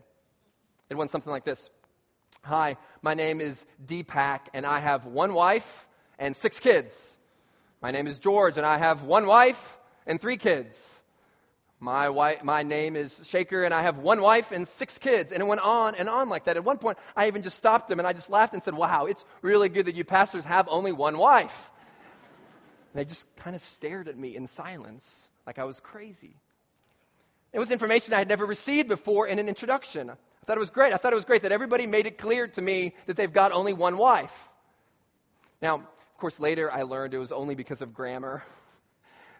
[0.91, 1.71] It went something like this
[2.43, 5.87] Hi, my name is Deepak, and I have one wife
[6.19, 6.93] and six kids.
[7.81, 10.98] My name is George, and I have one wife and three kids.
[11.81, 15.31] My, wife, my name is Shaker, and I have one wife and six kids.
[15.31, 16.57] And it went on and on like that.
[16.57, 19.05] At one point, I even just stopped them and I just laughed and said, Wow,
[19.05, 21.71] it's really good that you pastors have only one wife.
[22.93, 26.35] they just kind of stared at me in silence, like I was crazy.
[27.53, 30.09] It was information I had never received before in an introduction.
[30.09, 30.93] I thought it was great.
[30.93, 33.53] I thought it was great that everybody made it clear to me that they've got
[33.53, 34.49] only one wife.
[35.61, 38.43] Now, of course, later I learned it was only because of grammar.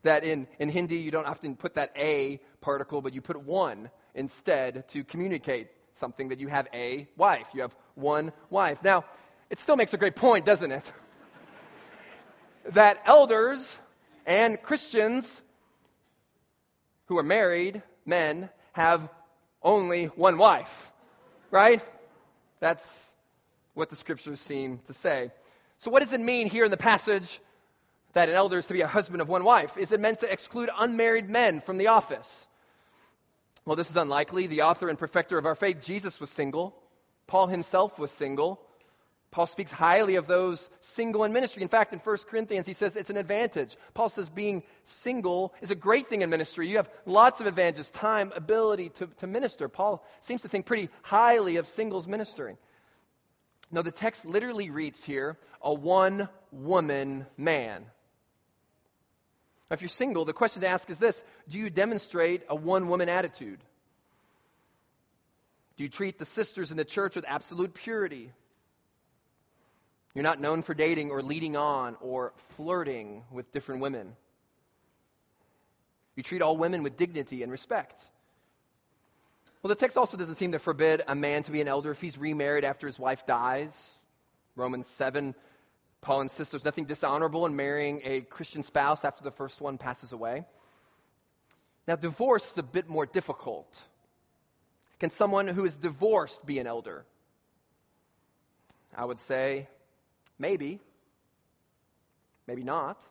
[0.04, 3.90] That in, in Hindi, you don't often put that a particle, but you put one
[4.16, 7.48] instead to communicate something that you have a wife.
[7.54, 8.84] You have one wife.
[8.84, 9.06] Now,
[9.50, 10.92] it still makes a great point, doesn't it?
[12.72, 13.76] that elders
[14.26, 15.42] and Christians
[17.08, 19.10] who are married, men, have
[19.62, 20.92] only one wife.
[21.52, 21.82] Right?
[22.60, 23.10] That's
[23.74, 25.32] what the scriptures seem to say.
[25.80, 27.40] So, what does it mean here in the passage
[28.14, 29.78] that an elder is to be a husband of one wife?
[29.78, 32.48] Is it meant to exclude unmarried men from the office?
[33.66, 34.48] Well, this is unlikely.
[34.48, 36.76] The author and perfecter of our faith, Jesus, was single.
[37.28, 38.60] Paul himself was single.
[39.32, 41.62] Paul speaks highly of those single in ministry.
[41.62, 43.78] In fact, in 1 Corinthians, he says it's an advantage.
[43.94, 46.68] Paul says being single is a great thing in ministry.
[46.68, 49.70] You have lots of advantages time, ability to, to minister.
[49.70, 52.58] Paul seems to think pretty highly of singles ministering.
[53.72, 57.86] No, the text literally reads here a one woman man.
[59.70, 62.88] Now, if you're single, the question to ask is this Do you demonstrate a one
[62.88, 63.60] woman attitude?
[65.78, 68.32] Do you treat the sisters in the church with absolute purity?
[70.14, 74.16] You're not known for dating or leading on or flirting with different women.
[76.16, 78.04] You treat all women with dignity and respect.
[79.62, 82.02] Well, the text also doesn't seem to forbid a man to be an elder if
[82.02, 83.74] he's remarried after his wife dies.
[84.56, 85.36] Romans 7
[86.02, 90.12] Paul insists there's nothing dishonorable in marrying a Christian spouse after the first one passes
[90.12, 90.46] away.
[91.88, 93.68] Now, divorce is a bit more difficult.
[95.00, 97.06] Can someone who is divorced be an elder?
[98.96, 99.68] I would say
[100.38, 100.80] maybe,
[102.48, 103.02] maybe not.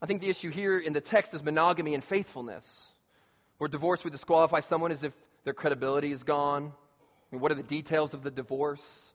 [0.00, 2.66] I think the issue here in the text is monogamy and faithfulness.
[3.58, 6.64] Where divorce would disqualify someone as if their credibility is gone.
[6.64, 9.12] I mean, what are the details of the divorce?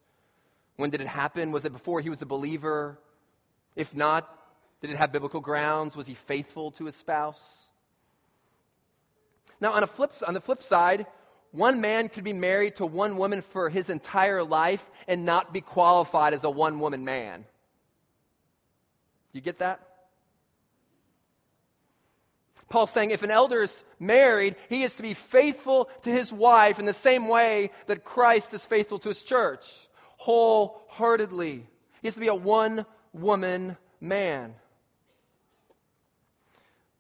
[0.75, 1.51] When did it happen?
[1.51, 2.97] Was it before he was a believer?
[3.75, 4.29] If not,
[4.81, 5.95] did it have biblical grounds?
[5.95, 7.41] Was he faithful to his spouse?
[9.61, 11.05] Now, on, flip, on the flip side,
[11.51, 15.61] one man could be married to one woman for his entire life and not be
[15.61, 17.45] qualified as a one woman man.
[19.31, 19.79] You get that?
[22.69, 26.79] Paul's saying if an elder is married, he is to be faithful to his wife
[26.79, 29.63] in the same way that Christ is faithful to his church
[30.23, 31.65] wholeheartedly.
[32.01, 34.55] He has to be a one woman man.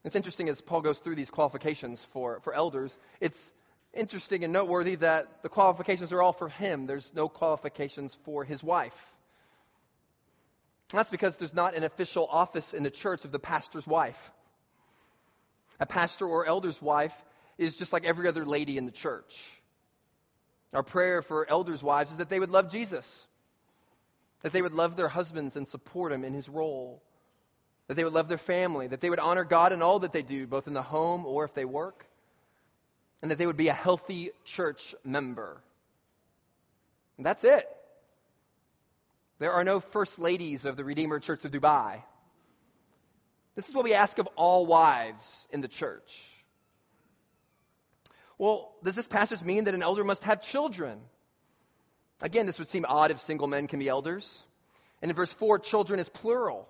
[0.03, 2.97] It's interesting as Paul goes through these qualifications for, for elders.
[3.21, 3.51] It's
[3.93, 6.85] interesting and noteworthy that the qualifications are all for him.
[6.85, 8.97] There's no qualifications for his wife.
[10.89, 14.31] That's because there's not an official office in the church of the pastor's wife.
[15.79, 17.15] A pastor or elder's wife
[17.57, 19.62] is just like every other lady in the church.
[20.73, 23.27] Our prayer for elders' wives is that they would love Jesus,
[24.41, 27.01] that they would love their husbands and support him in his role,
[27.87, 30.23] that they would love their family, that they would honor God in all that they
[30.23, 32.05] do, both in the home or if they work,
[33.21, 35.61] and that they would be a healthy church member.
[37.17, 37.67] And that's it.
[39.39, 42.01] There are no first ladies of the Redeemer Church of Dubai.
[43.55, 46.32] This is what we ask of all wives in the church.
[48.37, 50.99] Well, does this passage mean that an elder must have children?
[52.21, 54.43] Again, this would seem odd if single men can be elders.
[55.01, 56.67] And in verse 4, children is plural.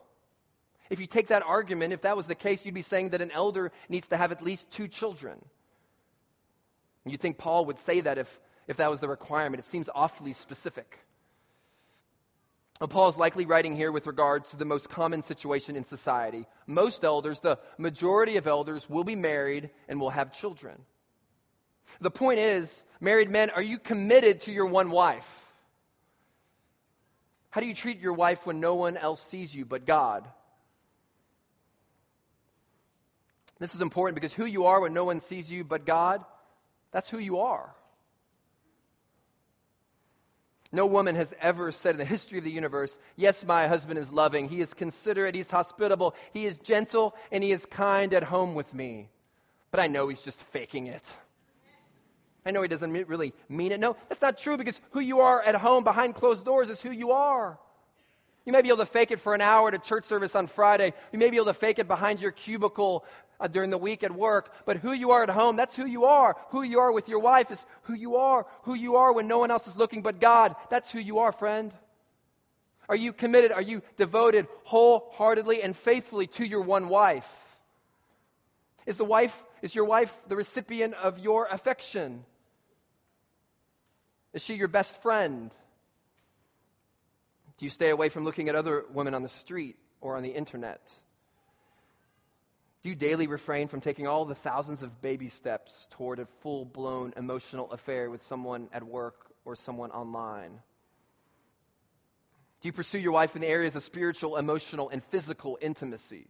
[0.89, 3.32] If you take that argument, if that was the case, you'd be saying that an
[3.32, 5.43] elder needs to have at least two children.
[7.06, 9.60] You'd think Paul would say that if, if that was the requirement.
[9.60, 10.99] It seems awfully specific.
[12.80, 16.45] Paul is likely writing here with regard to the most common situation in society.
[16.67, 20.82] Most elders, the majority of elders, will be married and will have children.
[22.02, 25.28] The point is, married men, are you committed to your one wife?
[27.50, 30.28] How do you treat your wife when no one else sees you but God?
[33.60, 36.26] This is important because who you are when no one sees you but God,
[36.91, 37.74] that's who you are.
[40.72, 44.12] No woman has ever said in the history of the universe, Yes, my husband is
[44.12, 48.56] loving, he is considerate, he's hospitable, he is gentle, and he is kind at home
[48.56, 49.08] with me.
[49.69, 51.08] But I know he's just faking it.
[52.45, 53.79] I know he doesn't really mean it.
[53.79, 56.91] No, that's not true because who you are at home behind closed doors is who
[56.91, 57.58] you are.
[58.45, 60.47] You may be able to fake it for an hour at a church service on
[60.47, 60.93] Friday.
[61.13, 63.06] You may be able to fake it behind your cubicle
[63.39, 64.53] uh, during the week at work.
[64.65, 66.36] But who you are at home, that's who you are.
[66.49, 68.45] Who you are with your wife is who you are.
[68.63, 71.32] Who you are when no one else is looking but God, that's who you are,
[71.32, 71.73] friend.
[72.89, 73.53] Are you committed?
[73.53, 77.27] Are you devoted wholeheartedly and faithfully to your one wife?
[78.86, 82.25] Is the wife is your wife the recipient of your affection?
[84.34, 85.52] Is she your best friend?
[87.58, 90.30] Do you stay away from looking at other women on the street or on the
[90.30, 90.82] internet?
[92.82, 96.65] Do you daily refrain from taking all the thousands of baby steps toward a full
[96.65, 99.15] blown emotional affair with someone at work
[99.46, 100.60] or someone online?
[102.62, 106.28] Do you pursue your wife in the areas of spiritual, emotional, and physical intimacy?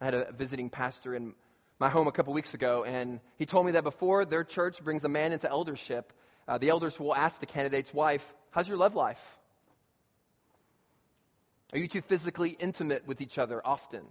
[0.00, 1.34] I had a visiting pastor in
[1.78, 5.04] my home a couple weeks ago, and he told me that before their church brings
[5.04, 6.12] a man into eldership,
[6.48, 9.22] uh, the elders will ask the candidate's wife, How's your love life?
[11.72, 14.04] Are you two physically intimate with each other often?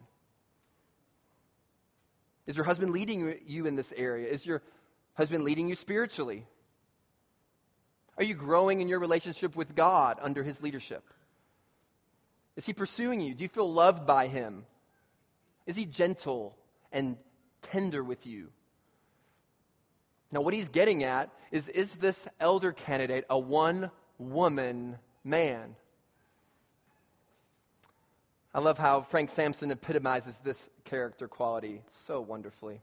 [2.45, 4.27] Is your husband leading you in this area?
[4.27, 4.61] Is your
[5.15, 6.45] husband leading you spiritually?
[8.17, 11.03] Are you growing in your relationship with God under his leadership?
[12.55, 13.33] Is he pursuing you?
[13.33, 14.65] Do you feel loved by him?
[15.65, 16.55] Is he gentle
[16.91, 17.17] and
[17.63, 18.49] tender with you?
[20.31, 25.75] Now, what he's getting at is is this elder candidate a one woman man?
[28.53, 32.81] I love how Frank Sampson epitomizes this character quality so wonderfully.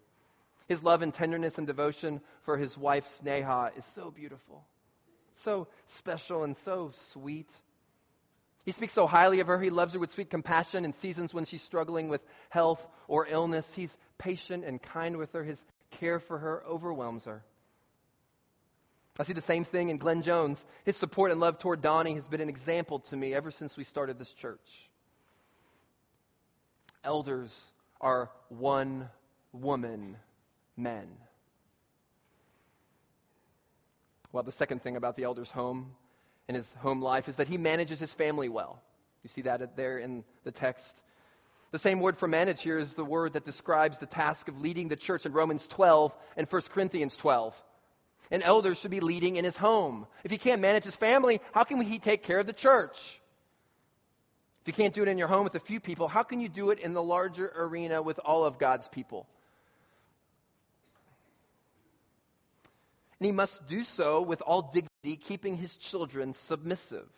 [0.68, 4.64] His love and tenderness and devotion for his wife Sneha is so beautiful,
[5.40, 7.50] so special, and so sweet.
[8.64, 9.60] He speaks so highly of her.
[9.60, 13.70] He loves her with sweet compassion in seasons when she's struggling with health or illness.
[13.74, 15.44] He's patient and kind with her.
[15.44, 15.62] His
[16.00, 17.42] care for her overwhelms her.
[19.18, 20.64] I see the same thing in Glenn Jones.
[20.84, 23.84] His support and love toward Donnie has been an example to me ever since we
[23.84, 24.88] started this church
[27.04, 27.62] elders
[28.00, 29.08] are one
[29.52, 30.16] woman
[30.76, 31.06] men.
[34.32, 35.92] Well, the second thing about the elder's home
[36.48, 38.82] and his home life is that he manages his family well.
[39.22, 41.02] You see that there in the text.
[41.74, 44.86] The same word for manage here is the word that describes the task of leading
[44.86, 47.52] the church in Romans 12 and 1 Corinthians 12.
[48.30, 50.06] An elder should be leading in his home.
[50.22, 53.20] If he can't manage his family, how can he take care of the church?
[54.62, 56.48] If you can't do it in your home with a few people, how can you
[56.48, 59.26] do it in the larger arena with all of God's people?
[63.18, 67.08] And he must do so with all dignity, keeping his children submissive.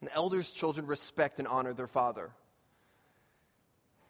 [0.00, 2.30] An elder's children respect and honor their father.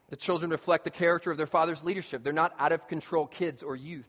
[0.08, 2.22] The children reflect the character of their father's leadership.
[2.22, 4.08] They're not out of control kids or youth.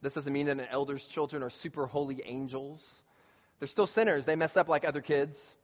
[0.00, 3.02] This doesn't mean that an elder's children are super holy angels.
[3.60, 4.26] They're still sinners.
[4.26, 5.54] They mess up like other kids.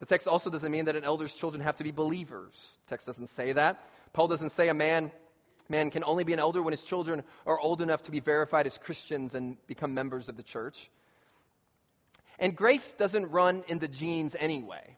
[0.00, 2.52] The text also doesn't mean that an elder's children have to be believers.
[2.84, 3.86] The text doesn't say that.
[4.12, 5.10] Paul doesn't say a man
[5.70, 8.66] man can only be an elder when his children are old enough to be verified
[8.66, 10.90] as Christians and become members of the church.
[12.38, 14.96] And grace doesn't run in the genes anyway.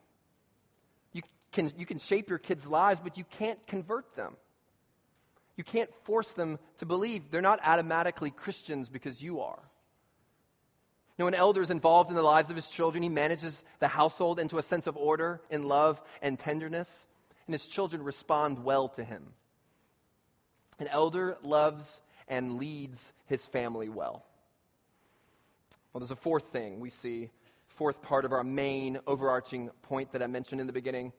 [1.55, 4.37] You can, you can shape your kids' lives, but you can't convert them.
[5.57, 7.31] You can't force them to believe.
[7.31, 9.59] They're not automatically Christians because you are.
[11.19, 13.03] You know, an elder is involved in the lives of his children.
[13.03, 16.89] He manages the household into a sense of order and love and tenderness,
[17.47, 19.23] and his children respond well to him.
[20.79, 24.25] An elder loves and leads his family well.
[25.93, 27.29] Well, there's a fourth thing we see,
[27.77, 31.13] fourth part of our main overarching point that I mentioned in the beginning.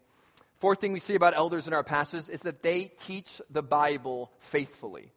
[0.60, 4.32] Fourth thing we see about elders in our passage is that they teach the Bible
[4.40, 5.12] faithfully.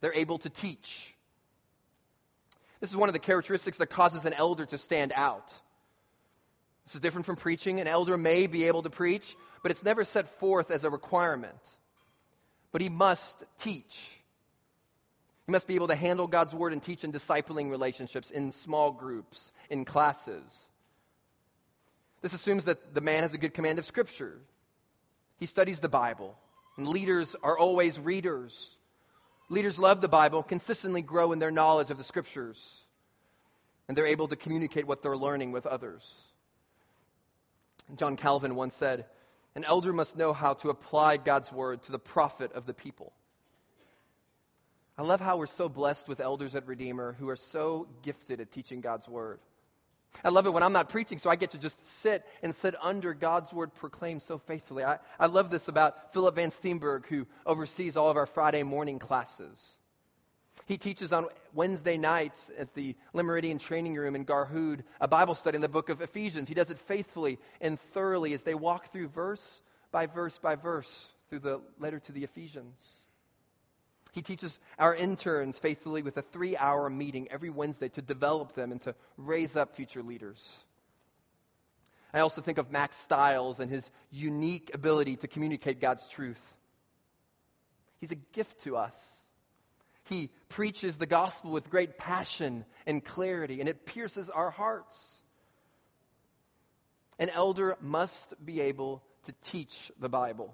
[0.00, 1.14] They're able to teach.
[2.80, 5.52] This is one of the characteristics that causes an elder to stand out.
[6.84, 7.80] This is different from preaching.
[7.80, 11.60] An elder may be able to preach, but it's never set forth as a requirement.
[12.72, 14.18] But he must teach.
[15.46, 18.92] He must be able to handle God's word and teach in discipling relationships, in small
[18.92, 20.68] groups, in classes.
[22.22, 24.38] This assumes that the man has a good command of Scripture.
[25.38, 26.36] He studies the Bible.
[26.76, 28.76] And leaders are always readers.
[29.50, 32.64] Leaders love the Bible, consistently grow in their knowledge of the scriptures,
[33.88, 36.16] and they're able to communicate what they're learning with others.
[37.96, 39.06] John Calvin once said,
[39.56, 43.12] An elder must know how to apply God's word to the profit of the people.
[44.96, 48.52] I love how we're so blessed with elders at Redeemer who are so gifted at
[48.52, 49.40] teaching God's word.
[50.24, 52.74] I love it when I'm not preaching, so I get to just sit and sit
[52.80, 54.84] under God's word proclaimed so faithfully.
[54.84, 58.98] I, I love this about Philip Van Steenberg, who oversees all of our Friday morning
[58.98, 59.76] classes.
[60.66, 65.34] He teaches on Wednesday nights at the Le Méridien Training Room in Garhoud a Bible
[65.34, 66.48] study in the book of Ephesians.
[66.48, 71.06] He does it faithfully and thoroughly as they walk through verse by verse by verse
[71.28, 72.99] through the letter to the Ephesians.
[74.12, 78.72] He teaches our interns faithfully with a three hour meeting every Wednesday to develop them
[78.72, 80.58] and to raise up future leaders.
[82.12, 86.42] I also think of Max Stiles and his unique ability to communicate God's truth.
[88.00, 88.98] He's a gift to us.
[90.04, 94.96] He preaches the gospel with great passion and clarity, and it pierces our hearts.
[97.20, 100.52] An elder must be able to teach the Bible.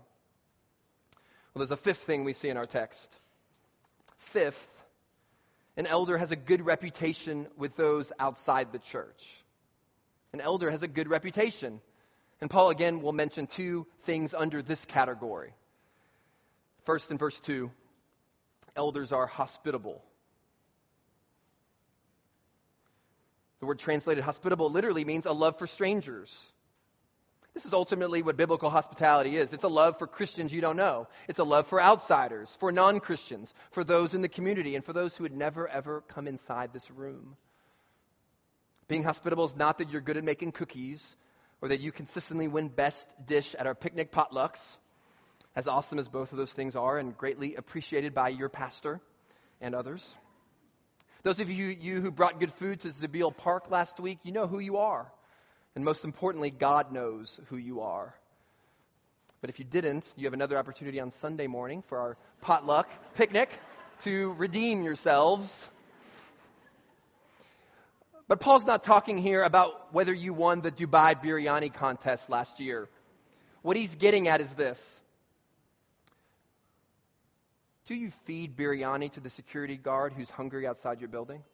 [1.54, 3.16] Well, there's a fifth thing we see in our text.
[4.36, 4.68] Fifth,
[5.78, 9.42] an elder has a good reputation with those outside the church.
[10.34, 11.80] An elder has a good reputation.
[12.42, 15.54] And Paul again will mention two things under this category.
[16.84, 17.70] First, in verse 2,
[18.76, 20.04] elders are hospitable.
[23.60, 26.30] The word translated hospitable literally means a love for strangers.
[27.56, 29.54] This is ultimately what biblical hospitality is.
[29.54, 31.08] It's a love for Christians you don't know.
[31.26, 34.92] It's a love for outsiders, for non Christians, for those in the community, and for
[34.92, 37.34] those who would never, ever come inside this room.
[38.88, 41.16] Being hospitable is not that you're good at making cookies
[41.62, 44.76] or that you consistently win best dish at our picnic potlucks
[45.54, 49.00] as awesome as both of those things are and greatly appreciated by your pastor
[49.62, 50.14] and others.
[51.22, 54.46] Those of you, you who brought good food to Zabeel Park last week, you know
[54.46, 55.10] who you are.
[55.76, 58.14] And most importantly, God knows who you are.
[59.42, 63.50] But if you didn't, you have another opportunity on Sunday morning for our potluck picnic
[64.00, 65.68] to redeem yourselves.
[68.26, 72.88] But Paul's not talking here about whether you won the Dubai Biryani contest last year.
[73.60, 75.00] What he's getting at is this
[77.84, 81.44] do you feed biryani to the security guard who's hungry outside your building?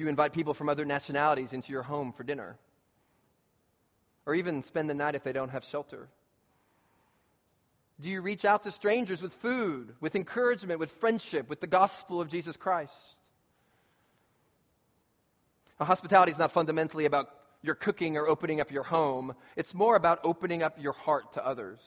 [0.00, 2.56] Do you invite people from other nationalities into your home for dinner?
[4.24, 6.08] Or even spend the night if they don't have shelter?
[8.00, 12.18] Do you reach out to strangers with food, with encouragement, with friendship, with the gospel
[12.18, 12.94] of Jesus Christ?
[15.78, 17.28] Now, hospitality is not fundamentally about
[17.60, 19.34] your cooking or opening up your home.
[19.54, 21.78] It's more about opening up your heart to others.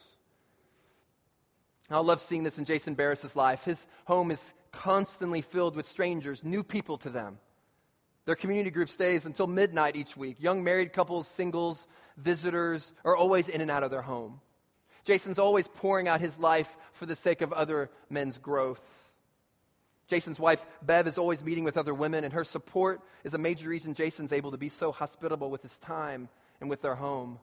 [1.89, 3.65] I love seeing this in Jason Barris's life.
[3.65, 7.39] His home is constantly filled with strangers, new people to them.
[8.25, 10.37] Their community group stays until midnight each week.
[10.39, 11.85] Young married couples, singles,
[12.17, 14.39] visitors are always in and out of their home.
[15.03, 18.81] Jason's always pouring out his life for the sake of other men's growth.
[20.07, 23.67] Jason's wife, Bev, is always meeting with other women, and her support is a major
[23.67, 26.29] reason Jason's able to be so hospitable with his time
[26.61, 27.39] and with their home.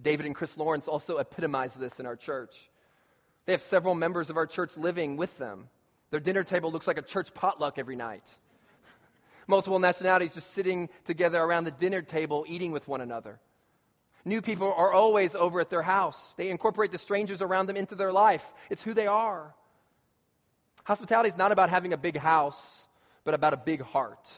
[0.00, 2.70] David and Chris Lawrence also epitomize this in our church.
[3.46, 5.68] They have several members of our church living with them.
[6.10, 8.22] Their dinner table looks like a church potluck every night.
[9.46, 13.38] Multiple nationalities just sitting together around the dinner table eating with one another.
[14.24, 16.34] New people are always over at their house.
[16.36, 18.44] They incorporate the strangers around them into their life.
[18.70, 19.54] It's who they are.
[20.82, 22.86] Hospitality is not about having a big house,
[23.22, 24.32] but about a big heart.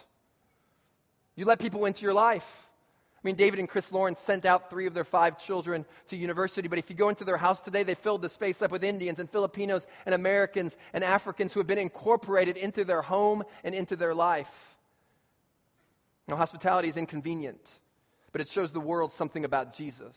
[1.37, 2.67] You let people into your life.
[3.15, 6.69] I mean, David and Chris Lawrence sent out three of their five children to university,
[6.69, 9.19] but if you go into their house today, they filled the space up with Indians
[9.19, 13.97] and Filipinos and Americans and Africans who have been incorporated into their home and into
[13.97, 14.68] their life.
[16.29, 17.61] Now, hospitality is inconvenient,
[18.33, 20.15] but it shows the world something about Jesus.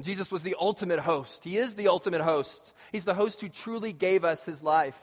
[0.00, 1.44] Jesus was the ultimate host.
[1.44, 2.72] He is the ultimate host.
[2.90, 4.98] He's the host who truly gave us his life.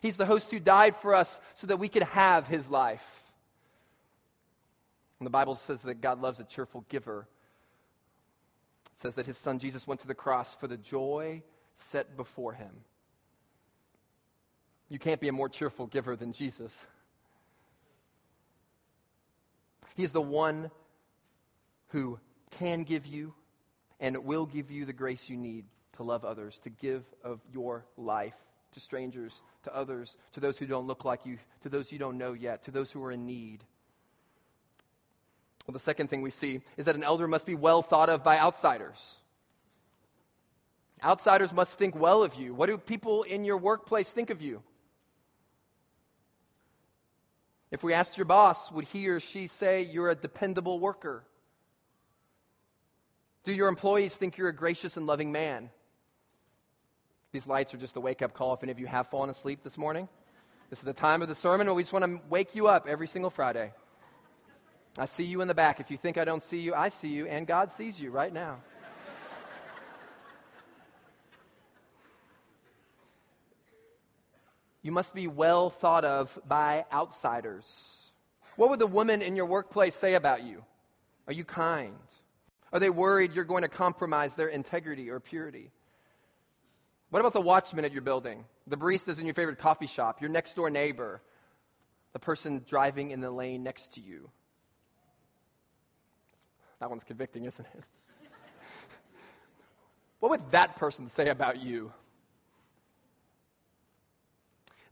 [0.00, 3.04] He's the host who died for us so that we could have his life.
[5.18, 7.26] And the Bible says that God loves a cheerful giver.
[8.94, 11.42] It says that his son Jesus went to the cross for the joy
[11.74, 12.70] set before him.
[14.88, 16.72] You can't be a more cheerful giver than Jesus.
[19.96, 20.70] He is the one
[21.88, 22.20] who
[22.58, 23.34] can give you
[23.98, 27.84] and will give you the grace you need to love others, to give of your
[27.96, 28.34] life
[28.72, 32.18] to strangers, to others, to those who don't look like you, to those you don't
[32.18, 33.64] know yet, to those who are in need.
[35.66, 38.22] Well, the second thing we see is that an elder must be well thought of
[38.22, 39.14] by outsiders.
[41.02, 42.52] Outsiders must think well of you.
[42.54, 44.62] What do people in your workplace think of you?
[47.70, 51.24] If we asked your boss, would he or she say you're a dependable worker?
[53.44, 55.70] Do your employees think you're a gracious and loving man?
[57.32, 59.60] These lights are just a wake up call if any of you have fallen asleep
[59.62, 60.08] this morning.
[60.70, 62.86] This is the time of the sermon where we just want to wake you up
[62.88, 63.72] every single Friday.
[64.98, 65.78] I see you in the back.
[65.78, 68.32] If you think I don't see you, I see you, and God sees you right
[68.32, 68.58] now.
[74.86, 77.66] You must be well thought of by outsiders.
[78.54, 80.64] What would the woman in your workplace say about you?
[81.26, 81.96] Are you kind?
[82.72, 85.72] Are they worried you're going to compromise their integrity or purity?
[87.10, 90.30] What about the watchman at your building, the baristas in your favorite coffee shop, your
[90.30, 91.20] next door neighbor,
[92.12, 94.30] the person driving in the lane next to you?
[96.78, 97.84] That one's convicting, isn't it?
[100.20, 101.92] what would that person say about you?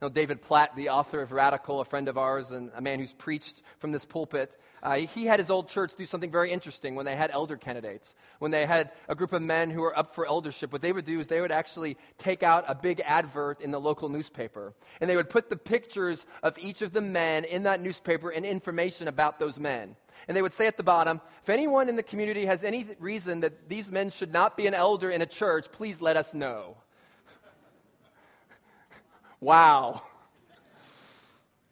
[0.01, 3.13] Know, David Platt, the author of Radical, a friend of ours and a man who's
[3.13, 7.05] preached from this pulpit, uh, he had his old church do something very interesting when
[7.05, 8.15] they had elder candidates.
[8.39, 11.05] When they had a group of men who were up for eldership, what they would
[11.05, 14.73] do is they would actually take out a big advert in the local newspaper.
[15.01, 18.45] And they would put the pictures of each of the men in that newspaper and
[18.45, 19.95] information about those men.
[20.27, 23.41] And they would say at the bottom, if anyone in the community has any reason
[23.41, 26.77] that these men should not be an elder in a church, please let us know.
[29.39, 30.01] Wow.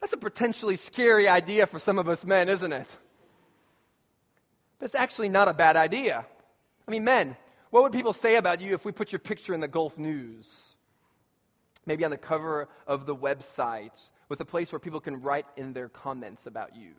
[0.00, 2.86] That's a potentially scary idea for some of us men, isn't it?
[4.78, 6.26] But it's actually not a bad idea.
[6.86, 7.36] I mean, men,
[7.70, 10.48] what would people say about you if we put your picture in the Gulf News?
[11.86, 15.72] Maybe on the cover of the website with a place where people can write in
[15.72, 16.92] their comments about you.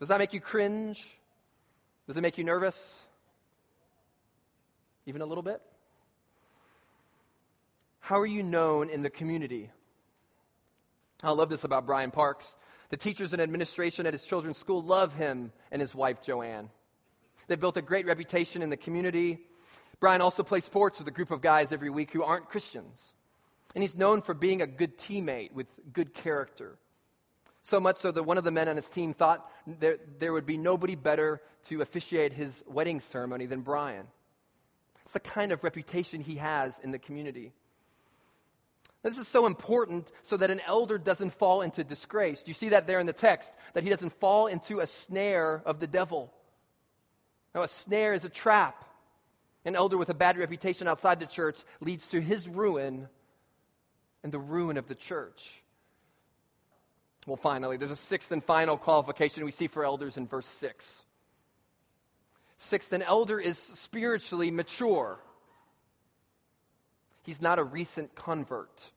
[0.00, 1.06] Does that make you cringe?
[2.06, 3.00] Does it make you nervous?
[5.06, 5.62] Even a little bit?
[8.02, 9.70] How are you known in the community?
[11.22, 12.52] I love this about Brian Parks.
[12.90, 16.68] The teachers and administration at his children's school love him and his wife, Joanne.
[17.46, 19.38] They've built a great reputation in the community.
[20.00, 23.14] Brian also plays sports with a group of guys every week who aren't Christians.
[23.76, 26.76] And he's known for being a good teammate with good character.
[27.62, 30.44] So much so that one of the men on his team thought there, there would
[30.44, 34.08] be nobody better to officiate his wedding ceremony than Brian.
[35.02, 37.52] It's the kind of reputation he has in the community.
[39.02, 42.42] This is so important so that an elder doesn't fall into disgrace.
[42.42, 43.52] Do you see that there in the text?
[43.74, 46.32] That he doesn't fall into a snare of the devil.
[47.54, 48.84] Now, a snare is a trap.
[49.64, 53.08] An elder with a bad reputation outside the church leads to his ruin
[54.22, 55.62] and the ruin of the church.
[57.26, 61.04] Well, finally, there's a sixth and final qualification we see for elders in verse 6.
[62.58, 65.18] Sixth, an elder is spiritually mature.
[67.22, 68.90] He's not a recent convert.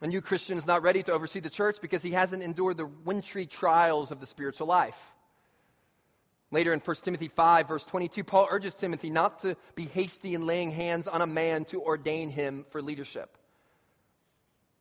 [0.00, 2.86] A new Christian is not ready to oversee the church because he hasn't endured the
[2.86, 4.98] wintry trials of the spiritual life.
[6.50, 10.46] Later in 1 Timothy 5, verse 22, Paul urges Timothy not to be hasty in
[10.46, 13.36] laying hands on a man to ordain him for leadership.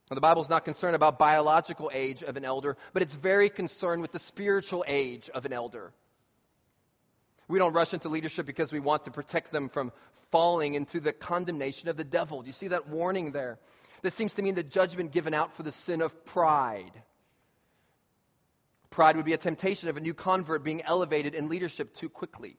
[0.10, 3.50] Now, the Bible is not concerned about biological age of an elder, but it's very
[3.50, 5.92] concerned with the spiritual age of an elder.
[7.50, 9.91] We don't rush into leadership because we want to protect them from
[10.32, 12.41] falling into the condemnation of the devil.
[12.41, 13.58] Do you see that warning there?
[14.04, 16.91] This seems to mean the judgment given out for the sin of pride.
[18.91, 22.56] Pride would be a temptation of a new convert being elevated in leadership too quickly.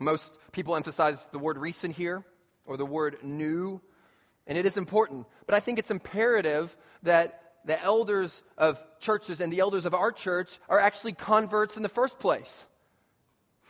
[0.00, 2.24] Most people emphasize the word recent here
[2.64, 3.82] or the word new,
[4.46, 5.26] and it is important.
[5.44, 10.12] But I think it's imperative that the elders of churches and the elders of our
[10.12, 12.66] church are actually converts in the first place.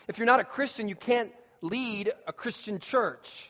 [0.09, 1.31] If you're not a Christian, you can't
[1.61, 3.49] lead a Christian church.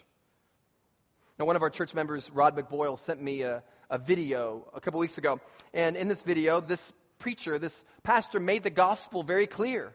[1.38, 5.00] Now, one of our church members, Rod McBoyle, sent me a, a video a couple
[5.00, 5.40] weeks ago.
[5.72, 9.94] And in this video, this preacher, this pastor, made the gospel very clear.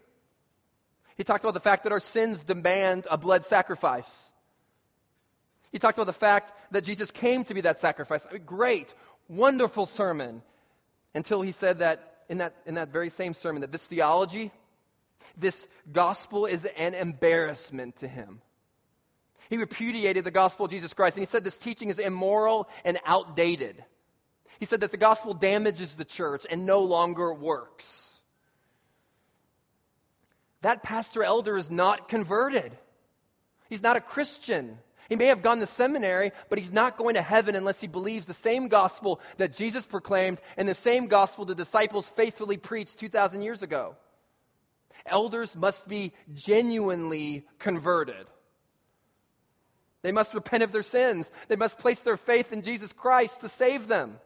[1.16, 4.12] He talked about the fact that our sins demand a blood sacrifice.
[5.72, 8.26] He talked about the fact that Jesus came to be that sacrifice.
[8.30, 8.93] I mean, great
[9.28, 10.42] wonderful sermon
[11.14, 14.52] until he said that in, that in that very same sermon that this theology,
[15.38, 18.42] this gospel is an embarrassment to him.
[19.50, 23.00] He repudiated the gospel of Jesus Christ and he said this teaching is immoral and
[23.06, 23.84] outdated.
[24.60, 28.04] He said that the gospel damages the church and no longer works.
[30.62, 32.76] That pastor elder is not converted.
[33.70, 34.80] He's not a Christian.
[35.10, 38.26] He may have gone to seminary, but he's not going to heaven unless he believes
[38.26, 43.41] the same gospel that Jesus proclaimed and the same gospel the disciples faithfully preached 2,000
[43.41, 43.95] years ago.
[45.05, 48.28] Elders must be genuinely converted.
[50.01, 51.32] They must repent of their sins.
[51.47, 54.20] They must place their faith in Jesus Christ to save them.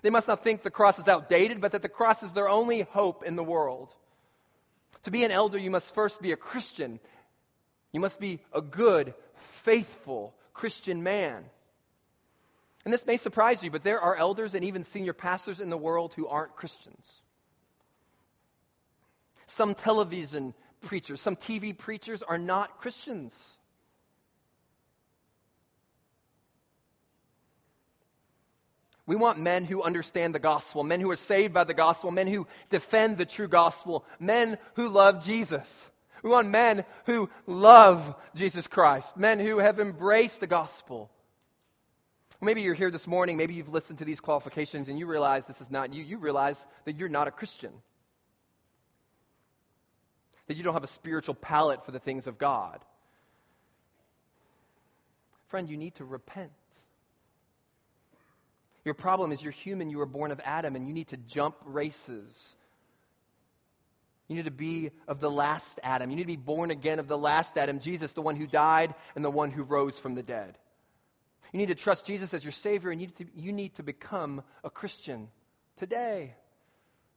[0.00, 2.80] They must not think the cross is outdated, but that the cross is their only
[2.80, 3.94] hope in the world.
[5.04, 6.98] To be an elder, you must first be a Christian.
[7.92, 9.14] You must be a good,
[9.64, 11.44] faithful Christian man.
[12.84, 15.78] And this may surprise you, but there are elders and even senior pastors in the
[15.78, 17.20] world who aren't Christians.
[19.46, 23.32] Some television preachers, some TV preachers are not Christians.
[29.04, 32.28] We want men who understand the gospel, men who are saved by the gospel, men
[32.28, 35.90] who defend the true gospel, men who love Jesus.
[36.22, 41.10] We want men who love Jesus Christ, men who have embraced the gospel.
[42.40, 45.60] Maybe you're here this morning, maybe you've listened to these qualifications and you realize this
[45.60, 46.02] is not you.
[46.02, 47.72] You realize that you're not a Christian,
[50.46, 52.80] that you don't have a spiritual palate for the things of God.
[55.48, 56.50] Friend, you need to repent.
[58.84, 61.56] Your problem is you're human, you were born of Adam, and you need to jump
[61.64, 62.56] races.
[64.32, 66.08] You need to be of the last Adam.
[66.08, 68.94] You need to be born again of the last Adam, Jesus, the one who died
[69.14, 70.56] and the one who rose from the dead.
[71.52, 73.82] You need to trust Jesus as your Savior, and you need to, you need to
[73.82, 75.28] become a Christian
[75.76, 76.34] today.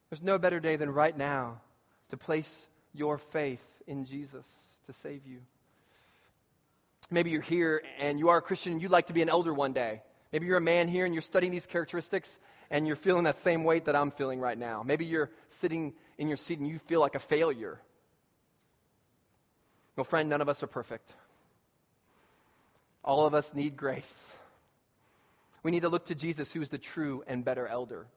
[0.09, 1.61] There's no better day than right now
[2.09, 4.45] to place your faith in Jesus
[4.87, 5.39] to save you.
[7.09, 9.53] Maybe you're here and you are a Christian and you'd like to be an elder
[9.53, 10.01] one day.
[10.33, 12.37] Maybe you're a man here and you're studying these characteristics
[12.69, 14.83] and you're feeling that same weight that I'm feeling right now.
[14.83, 15.29] Maybe you're
[15.61, 17.79] sitting in your seat and you feel like a failure.
[19.95, 21.11] Well, friend, none of us are perfect.
[23.03, 24.33] All of us need grace.
[25.63, 28.07] We need to look to Jesus, who is the true and better elder.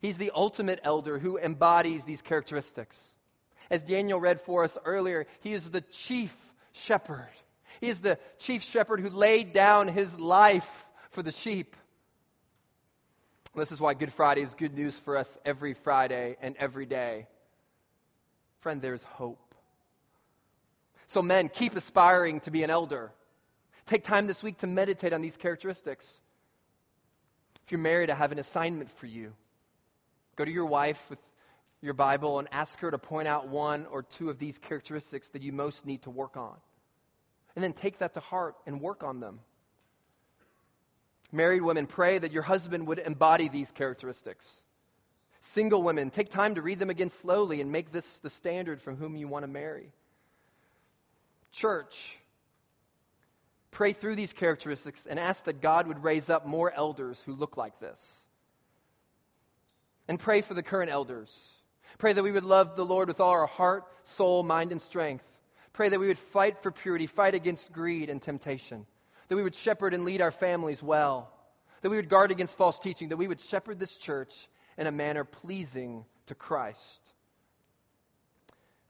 [0.00, 2.96] He's the ultimate elder who embodies these characteristics.
[3.70, 6.34] As Daniel read for us earlier, he is the chief
[6.72, 7.28] shepherd.
[7.80, 11.76] He is the chief shepherd who laid down his life for the sheep.
[13.54, 17.26] This is why Good Friday is good news for us every Friday and every day.
[18.60, 19.54] Friend, there's hope.
[21.08, 23.10] So, men, keep aspiring to be an elder.
[23.86, 26.20] Take time this week to meditate on these characteristics.
[27.64, 29.32] If you're married, I have an assignment for you.
[30.36, 31.18] Go to your wife with
[31.82, 35.42] your Bible and ask her to point out one or two of these characteristics that
[35.42, 36.56] you most need to work on.
[37.56, 39.40] And then take that to heart and work on them.
[41.32, 44.62] Married women, pray that your husband would embody these characteristics.
[45.42, 48.96] Single women, take time to read them again slowly and make this the standard from
[48.96, 49.92] whom you want to marry.
[51.52, 52.18] Church,
[53.70, 57.56] pray through these characteristics and ask that God would raise up more elders who look
[57.56, 58.04] like this.
[60.08, 61.32] And pray for the current elders.
[61.98, 65.26] Pray that we would love the Lord with all our heart, soul, mind, and strength.
[65.72, 68.84] Pray that we would fight for purity, fight against greed and temptation
[69.30, 71.32] that we would shepherd and lead our families well,
[71.82, 74.90] that we would guard against false teaching, that we would shepherd this church in a
[74.90, 77.00] manner pleasing to Christ.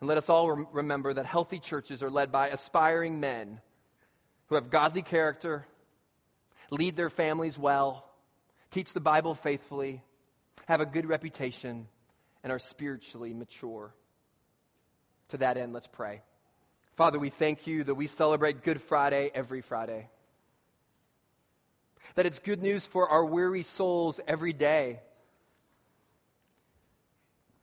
[0.00, 3.60] And let us all rem- remember that healthy churches are led by aspiring men
[4.46, 5.66] who have godly character,
[6.70, 8.10] lead their families well,
[8.70, 10.02] teach the Bible faithfully,
[10.66, 11.86] have a good reputation,
[12.42, 13.94] and are spiritually mature.
[15.28, 16.22] To that end, let's pray.
[16.96, 20.08] Father, we thank you that we celebrate Good Friday every Friday
[22.14, 25.00] that it's good news for our weary souls every day.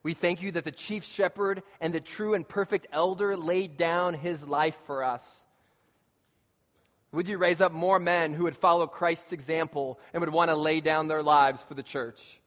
[0.02, 4.14] We thank you that the chief shepherd and the true and perfect elder laid down
[4.14, 5.44] his life for us.
[7.12, 10.56] Would you raise up more men who would follow Christ's example and would want to
[10.56, 12.40] lay down their lives for the church?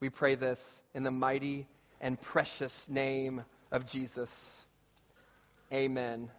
[0.00, 0.60] We pray this
[0.94, 1.66] in the mighty
[2.00, 4.30] and precious name of Jesus.
[5.72, 6.30] Amen.